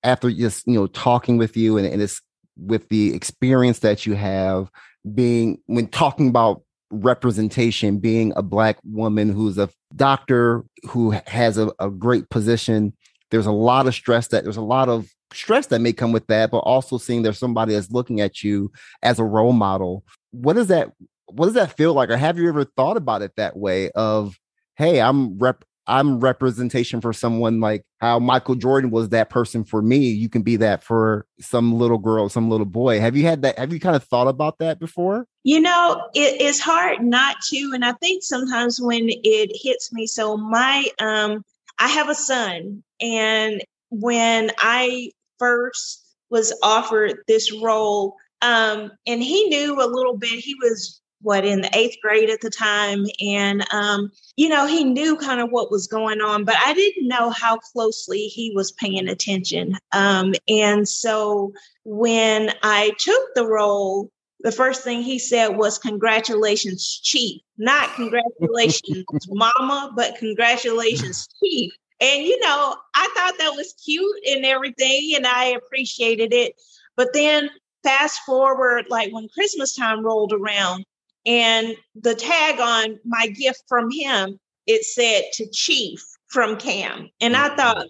after 0.02 0.30
just 0.30 0.66
you 0.66 0.74
know 0.74 0.86
talking 0.88 1.38
with 1.38 1.56
you 1.56 1.78
and, 1.78 1.86
and 1.86 2.02
it's 2.02 2.20
with 2.56 2.88
the 2.88 3.14
experience 3.14 3.78
that 3.78 4.04
you 4.04 4.14
have 4.14 4.70
being 5.14 5.58
when 5.66 5.86
talking 5.86 6.28
about 6.28 6.62
representation, 6.90 7.98
being 7.98 8.32
a 8.36 8.42
black 8.42 8.78
woman 8.84 9.28
who's 9.28 9.58
a 9.58 9.68
doctor 9.96 10.64
who 10.88 11.10
has 11.26 11.58
a, 11.58 11.72
a 11.78 11.90
great 11.90 12.28
position. 12.30 12.92
There's 13.30 13.46
a 13.46 13.52
lot 13.52 13.86
of 13.86 13.94
stress 13.94 14.28
that 14.28 14.44
there's 14.44 14.56
a 14.56 14.62
lot 14.62 14.88
of 14.88 15.08
stress 15.32 15.66
that 15.66 15.80
may 15.80 15.92
come 15.92 16.12
with 16.12 16.26
that, 16.26 16.50
but 16.50 16.58
also 16.58 16.98
seeing 16.98 17.22
there's 17.22 17.38
somebody 17.38 17.74
that's 17.74 17.90
looking 17.90 18.20
at 18.20 18.42
you 18.42 18.72
as 19.02 19.18
a 19.18 19.24
role 19.24 19.52
model. 19.52 20.04
What 20.32 20.54
does 20.54 20.68
that 20.68 20.90
what 21.32 21.46
does 21.46 21.54
that 21.54 21.76
feel 21.76 21.94
like? 21.94 22.10
Or 22.10 22.16
have 22.16 22.38
you 22.38 22.48
ever 22.48 22.64
thought 22.64 22.96
about 22.96 23.22
it 23.22 23.32
that 23.36 23.56
way 23.56 23.90
of, 23.92 24.36
hey, 24.76 25.00
I'm 25.00 25.38
rep 25.38 25.64
I'm 25.90 26.20
representation 26.20 27.00
for 27.00 27.12
someone 27.12 27.60
like 27.60 27.84
how 28.00 28.20
Michael 28.20 28.54
Jordan 28.54 28.92
was 28.92 29.08
that 29.08 29.28
person 29.28 29.64
for 29.64 29.82
me. 29.82 29.98
You 29.98 30.28
can 30.28 30.42
be 30.42 30.54
that 30.56 30.84
for 30.84 31.26
some 31.40 31.74
little 31.74 31.98
girl, 31.98 32.28
some 32.28 32.48
little 32.48 32.64
boy. 32.64 33.00
Have 33.00 33.16
you 33.16 33.24
had 33.24 33.42
that? 33.42 33.58
Have 33.58 33.72
you 33.72 33.80
kind 33.80 33.96
of 33.96 34.04
thought 34.04 34.28
about 34.28 34.58
that 34.60 34.78
before? 34.78 35.26
You 35.42 35.60
know, 35.60 36.00
it 36.14 36.40
is 36.40 36.60
hard 36.60 37.02
not 37.02 37.38
to. 37.50 37.72
And 37.74 37.84
I 37.84 37.92
think 37.94 38.22
sometimes 38.22 38.80
when 38.80 39.08
it 39.08 39.50
hits 39.52 39.92
me, 39.92 40.06
so 40.06 40.36
my, 40.36 40.86
um, 41.00 41.44
I 41.80 41.88
have 41.88 42.08
a 42.08 42.14
son, 42.14 42.84
and 43.00 43.60
when 43.90 44.52
I 44.58 45.10
first 45.40 46.06
was 46.30 46.56
offered 46.62 47.16
this 47.26 47.52
role, 47.52 48.14
um, 48.42 48.92
and 49.08 49.22
he 49.22 49.48
knew 49.48 49.74
a 49.74 49.90
little 49.90 50.16
bit, 50.16 50.38
he 50.38 50.54
was 50.62 51.00
what 51.22 51.44
in 51.44 51.60
the 51.60 51.76
eighth 51.76 51.96
grade 52.02 52.30
at 52.30 52.40
the 52.40 52.50
time 52.50 53.06
and 53.20 53.64
um, 53.72 54.10
you 54.36 54.48
know 54.48 54.66
he 54.66 54.84
knew 54.84 55.16
kind 55.16 55.40
of 55.40 55.50
what 55.50 55.70
was 55.70 55.86
going 55.86 56.20
on 56.20 56.44
but 56.44 56.56
i 56.64 56.72
didn't 56.72 57.06
know 57.06 57.30
how 57.30 57.56
closely 57.56 58.26
he 58.26 58.52
was 58.54 58.72
paying 58.72 59.08
attention. 59.08 59.76
Um, 59.92 60.34
and 60.48 60.88
so 60.88 61.52
when 61.84 62.52
i 62.62 62.92
took 62.98 63.34
the 63.34 63.46
role 63.46 64.10
the 64.42 64.52
first 64.52 64.82
thing 64.82 65.02
he 65.02 65.18
said 65.18 65.48
was 65.48 65.78
congratulations 65.78 67.00
chief. 67.02 67.42
Not 67.58 67.94
congratulations 67.94 69.04
mama 69.28 69.92
but 69.94 70.16
congratulations 70.16 71.28
chief. 71.42 71.72
And 72.00 72.22
you 72.22 72.40
know 72.40 72.76
i 72.94 73.08
thought 73.14 73.38
that 73.38 73.54
was 73.56 73.74
cute 73.84 74.16
and 74.26 74.44
everything 74.44 75.12
and 75.16 75.26
i 75.26 75.46
appreciated 75.46 76.32
it. 76.32 76.54
But 76.96 77.12
then 77.12 77.50
fast 77.82 78.20
forward 78.26 78.84
like 78.90 79.12
when 79.12 79.28
christmas 79.32 79.74
time 79.74 80.04
rolled 80.04 80.32
around 80.32 80.84
and 81.26 81.76
the 81.94 82.14
tag 82.14 82.60
on 82.60 82.98
my 83.04 83.28
gift 83.28 83.62
from 83.68 83.90
him, 83.90 84.38
it 84.66 84.84
said 84.84 85.24
to 85.34 85.48
Chief 85.50 86.04
from 86.28 86.56
Cam. 86.56 87.10
And 87.20 87.36
I 87.36 87.54
thought, 87.56 87.76
mm-hmm. 87.76 87.86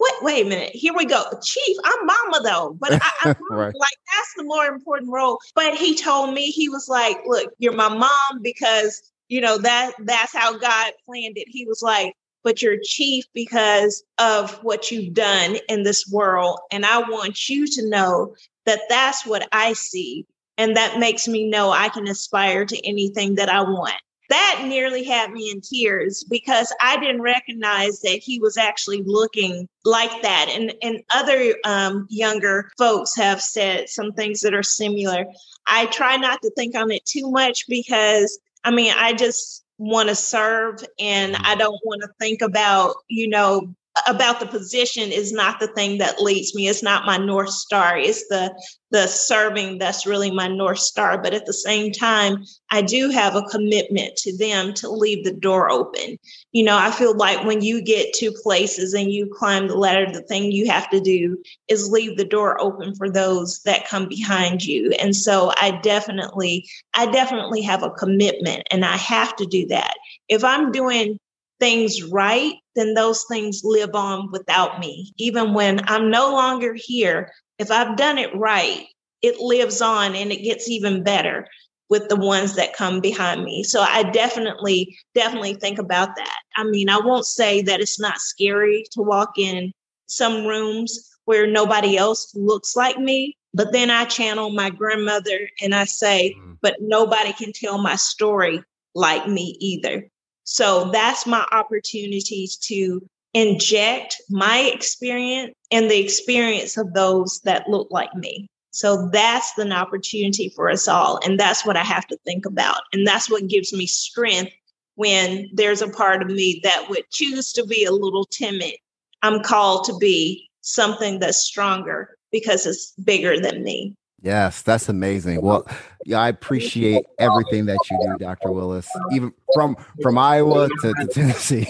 wait, 0.00 0.14
wait 0.22 0.46
a 0.46 0.48
minute, 0.48 0.70
here 0.74 0.94
we 0.94 1.04
go. 1.04 1.22
Chief, 1.42 1.76
I'm 1.84 2.06
mama 2.06 2.40
though, 2.42 2.76
but 2.80 2.94
I, 2.94 3.10
I 3.22 3.34
right. 3.50 3.74
like 3.74 3.98
that's 4.14 4.34
the 4.36 4.44
more 4.44 4.66
important 4.66 5.12
role. 5.12 5.38
But 5.54 5.74
he 5.74 5.94
told 5.94 6.34
me, 6.34 6.46
he 6.46 6.68
was 6.68 6.88
like, 6.88 7.18
look, 7.26 7.52
you're 7.58 7.74
my 7.74 7.88
mom 7.88 8.42
because 8.42 9.12
you 9.28 9.40
know 9.40 9.58
that 9.58 9.92
that's 10.00 10.36
how 10.36 10.58
God 10.58 10.92
planned 11.06 11.38
it. 11.38 11.48
He 11.48 11.66
was 11.66 11.82
like, 11.82 12.14
but 12.42 12.60
you're 12.60 12.78
chief 12.82 13.24
because 13.32 14.02
of 14.18 14.52
what 14.62 14.90
you've 14.90 15.14
done 15.14 15.56
in 15.68 15.84
this 15.84 16.08
world. 16.10 16.58
And 16.70 16.84
I 16.84 16.98
want 16.98 17.48
you 17.48 17.66
to 17.66 17.88
know 17.88 18.34
that 18.66 18.80
that's 18.88 19.26
what 19.26 19.48
I 19.52 19.72
see. 19.74 20.26
And 20.58 20.76
that 20.76 20.98
makes 20.98 21.26
me 21.26 21.48
know 21.48 21.70
I 21.70 21.88
can 21.88 22.08
aspire 22.08 22.64
to 22.66 22.86
anything 22.86 23.34
that 23.36 23.48
I 23.48 23.62
want. 23.62 23.94
That 24.28 24.64
nearly 24.66 25.04
had 25.04 25.30
me 25.30 25.50
in 25.50 25.60
tears 25.60 26.24
because 26.24 26.72
I 26.80 26.96
didn't 26.98 27.20
recognize 27.20 28.00
that 28.00 28.20
he 28.22 28.38
was 28.38 28.56
actually 28.56 29.02
looking 29.04 29.68
like 29.84 30.22
that. 30.22 30.48
And, 30.50 30.72
and 30.82 31.02
other 31.10 31.54
um, 31.64 32.06
younger 32.08 32.70
folks 32.78 33.14
have 33.16 33.42
said 33.42 33.88
some 33.88 34.12
things 34.12 34.40
that 34.40 34.54
are 34.54 34.62
similar. 34.62 35.26
I 35.66 35.86
try 35.86 36.16
not 36.16 36.40
to 36.42 36.50
think 36.50 36.74
on 36.74 36.90
it 36.90 37.04
too 37.04 37.30
much 37.30 37.66
because, 37.68 38.38
I 38.64 38.70
mean, 38.70 38.94
I 38.96 39.12
just 39.12 39.64
want 39.76 40.08
to 40.08 40.14
serve 40.14 40.82
and 40.98 41.36
I 41.36 41.54
don't 41.54 41.80
want 41.84 42.02
to 42.02 42.08
think 42.18 42.40
about, 42.40 42.94
you 43.08 43.28
know, 43.28 43.74
about 44.06 44.40
the 44.40 44.46
position 44.46 45.12
is 45.12 45.32
not 45.32 45.60
the 45.60 45.66
thing 45.68 45.98
that 45.98 46.20
leads 46.20 46.54
me. 46.54 46.68
It's 46.68 46.82
not 46.82 47.06
my 47.06 47.18
north 47.18 47.50
star. 47.50 47.98
It's 47.98 48.26
the 48.28 48.54
the 48.90 49.06
serving 49.06 49.78
that's 49.78 50.04
really 50.04 50.30
my 50.30 50.48
north 50.48 50.78
star. 50.78 51.20
But 51.20 51.32
at 51.32 51.46
the 51.46 51.52
same 51.52 51.92
time 51.92 52.44
i 52.70 52.80
do 52.80 53.10
have 53.10 53.34
a 53.34 53.42
commitment 53.42 54.16
to 54.16 54.36
them 54.36 54.72
to 54.74 54.88
leave 54.88 55.24
the 55.24 55.32
door 55.32 55.70
open. 55.70 56.18
You 56.52 56.64
know 56.64 56.76
i 56.76 56.90
feel 56.90 57.14
like 57.16 57.44
when 57.44 57.62
you 57.62 57.82
get 57.82 58.12
to 58.14 58.32
places 58.42 58.94
and 58.94 59.12
you 59.12 59.30
climb 59.34 59.68
the 59.68 59.76
ladder 59.76 60.10
the 60.10 60.22
thing 60.22 60.52
you 60.52 60.70
have 60.70 60.88
to 60.90 61.00
do 61.00 61.42
is 61.68 61.90
leave 61.90 62.16
the 62.16 62.24
door 62.24 62.60
open 62.60 62.94
for 62.94 63.10
those 63.10 63.60
that 63.64 63.88
come 63.88 64.08
behind 64.08 64.64
you. 64.64 64.92
And 65.00 65.14
so 65.14 65.52
i 65.56 65.70
definitely 65.82 66.66
i 66.94 67.06
definitely 67.06 67.62
have 67.62 67.82
a 67.82 67.90
commitment 67.90 68.66
and 68.70 68.84
i 68.84 68.96
have 68.96 69.36
to 69.36 69.46
do 69.46 69.66
that. 69.66 69.94
If 70.28 70.44
i'm 70.44 70.72
doing 70.72 71.18
things 71.62 72.02
right, 72.02 72.54
then 72.74 72.92
those 72.94 73.24
things 73.30 73.60
live 73.62 73.94
on 73.94 74.32
without 74.32 74.80
me. 74.80 75.12
Even 75.16 75.54
when 75.54 75.80
I'm 75.88 76.10
no 76.10 76.32
longer 76.32 76.74
here, 76.74 77.30
if 77.60 77.70
I've 77.70 77.96
done 77.96 78.18
it 78.18 78.34
right, 78.34 78.84
it 79.22 79.38
lives 79.38 79.80
on 79.80 80.16
and 80.16 80.32
it 80.32 80.42
gets 80.42 80.68
even 80.68 81.04
better 81.04 81.46
with 81.88 82.08
the 82.08 82.16
ones 82.16 82.56
that 82.56 82.74
come 82.74 83.00
behind 83.00 83.44
me. 83.44 83.62
So 83.62 83.80
I 83.80 84.02
definitely, 84.02 84.98
definitely 85.14 85.54
think 85.54 85.78
about 85.78 86.16
that. 86.16 86.40
I 86.56 86.64
mean, 86.64 86.90
I 86.90 86.98
won't 86.98 87.26
say 87.26 87.62
that 87.62 87.80
it's 87.80 88.00
not 88.00 88.18
scary 88.18 88.84
to 88.90 89.02
walk 89.02 89.38
in 89.38 89.72
some 90.06 90.44
rooms 90.44 91.10
where 91.26 91.46
nobody 91.46 91.96
else 91.96 92.34
looks 92.34 92.74
like 92.74 92.98
me, 92.98 93.36
but 93.54 93.72
then 93.72 93.88
I 93.88 94.04
channel 94.06 94.50
my 94.50 94.70
grandmother 94.70 95.48
and 95.60 95.76
I 95.76 95.84
say, 95.84 96.34
mm. 96.36 96.56
but 96.60 96.78
nobody 96.80 97.32
can 97.32 97.52
tell 97.52 97.78
my 97.78 97.94
story 97.94 98.64
like 98.96 99.28
me 99.28 99.56
either. 99.60 100.10
So 100.44 100.90
that's 100.92 101.26
my 101.26 101.46
opportunities 101.52 102.56
to 102.56 103.00
inject 103.34 104.20
my 104.28 104.58
experience 104.74 105.54
and 105.70 105.90
the 105.90 105.98
experience 105.98 106.76
of 106.76 106.92
those 106.92 107.40
that 107.44 107.68
look 107.68 107.88
like 107.90 108.14
me. 108.14 108.48
So 108.72 109.08
that's 109.12 109.56
an 109.58 109.72
opportunity 109.72 110.50
for 110.54 110.70
us 110.70 110.88
all. 110.88 111.20
And 111.24 111.38
that's 111.38 111.64
what 111.64 111.76
I 111.76 111.84
have 111.84 112.06
to 112.08 112.18
think 112.24 112.46
about. 112.46 112.82
And 112.92 113.06
that's 113.06 113.30
what 113.30 113.48
gives 113.48 113.72
me 113.72 113.86
strength 113.86 114.52
when 114.94 115.48
there's 115.52 115.82
a 115.82 115.88
part 115.88 116.22
of 116.22 116.28
me 116.28 116.60
that 116.64 116.86
would 116.88 117.04
choose 117.10 117.52
to 117.52 117.66
be 117.66 117.84
a 117.84 117.92
little 117.92 118.24
timid. 118.24 118.74
I'm 119.22 119.42
called 119.42 119.84
to 119.84 119.96
be 119.98 120.48
something 120.62 121.18
that's 121.18 121.38
stronger 121.38 122.16
because 122.30 122.66
it's 122.66 122.92
bigger 123.04 123.38
than 123.38 123.62
me. 123.62 123.94
Yes, 124.22 124.62
that's 124.62 124.88
amazing. 124.88 125.42
Well, 125.42 125.66
yeah, 126.04 126.20
I 126.20 126.28
appreciate 126.28 127.04
everything 127.18 127.66
that 127.66 127.78
you 127.90 127.98
do, 128.00 128.18
Dr. 128.24 128.52
Willis, 128.52 128.88
even 129.12 129.32
from 129.52 129.76
from 130.00 130.16
Iowa 130.16 130.68
to, 130.68 130.94
to 130.94 131.06
Tennessee. 131.08 131.66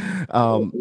um, 0.30 0.72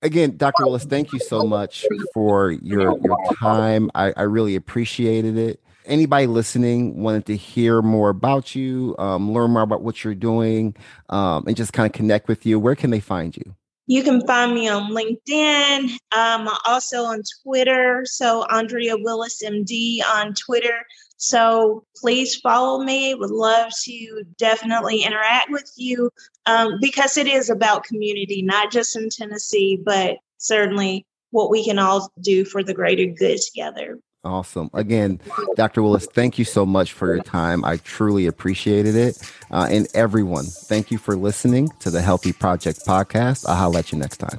again, 0.00 0.38
Dr. 0.38 0.64
Willis, 0.64 0.84
thank 0.84 1.12
you 1.12 1.18
so 1.18 1.44
much 1.44 1.84
for 2.14 2.50
your 2.50 2.98
your 3.00 3.18
time. 3.38 3.90
I, 3.94 4.14
I 4.16 4.22
really 4.22 4.56
appreciated 4.56 5.36
it. 5.36 5.60
Anybody 5.84 6.26
listening 6.26 7.02
wanted 7.02 7.26
to 7.26 7.36
hear 7.36 7.82
more 7.82 8.08
about 8.08 8.54
you, 8.54 8.94
um, 8.98 9.32
learn 9.32 9.50
more 9.50 9.62
about 9.62 9.82
what 9.82 10.02
you're 10.02 10.14
doing, 10.14 10.74
um, 11.10 11.44
and 11.46 11.56
just 11.56 11.74
kind 11.74 11.84
of 11.86 11.92
connect 11.92 12.26
with 12.28 12.46
you, 12.46 12.58
where 12.58 12.76
can 12.76 12.90
they 12.90 13.00
find 13.00 13.36
you? 13.36 13.54
You 13.92 14.02
can 14.02 14.26
find 14.26 14.54
me 14.54 14.70
on 14.70 14.90
LinkedIn, 14.90 15.90
um, 16.16 16.48
also 16.64 17.02
on 17.02 17.22
Twitter. 17.42 18.06
So, 18.06 18.42
Andrea 18.44 18.96
Willis 18.96 19.42
MD 19.44 20.00
on 20.02 20.32
Twitter. 20.32 20.86
So, 21.18 21.84
please 21.96 22.36
follow 22.36 22.82
me. 22.82 23.14
Would 23.14 23.30
love 23.30 23.70
to 23.84 24.24
definitely 24.38 25.02
interact 25.02 25.50
with 25.50 25.70
you 25.76 26.10
um, 26.46 26.78
because 26.80 27.18
it 27.18 27.26
is 27.26 27.50
about 27.50 27.84
community, 27.84 28.40
not 28.40 28.72
just 28.72 28.96
in 28.96 29.10
Tennessee, 29.10 29.78
but 29.84 30.16
certainly 30.38 31.04
what 31.28 31.50
we 31.50 31.62
can 31.62 31.78
all 31.78 32.10
do 32.18 32.46
for 32.46 32.62
the 32.62 32.72
greater 32.72 33.04
good 33.04 33.42
together. 33.42 33.98
Awesome. 34.24 34.70
Again, 34.72 35.20
Dr. 35.56 35.82
Willis, 35.82 36.06
thank 36.06 36.38
you 36.38 36.44
so 36.44 36.64
much 36.64 36.92
for 36.92 37.12
your 37.12 37.24
time. 37.24 37.64
I 37.64 37.78
truly 37.78 38.26
appreciated 38.26 38.94
it. 38.94 39.32
Uh, 39.50 39.66
and 39.68 39.88
everyone, 39.94 40.44
thank 40.44 40.92
you 40.92 40.98
for 40.98 41.16
listening 41.16 41.70
to 41.80 41.90
the 41.90 42.00
Healthy 42.00 42.32
Project 42.32 42.86
podcast. 42.86 43.44
I'll 43.48 43.70
let 43.70 43.90
you 43.90 43.98
next 43.98 44.18
time. 44.18 44.38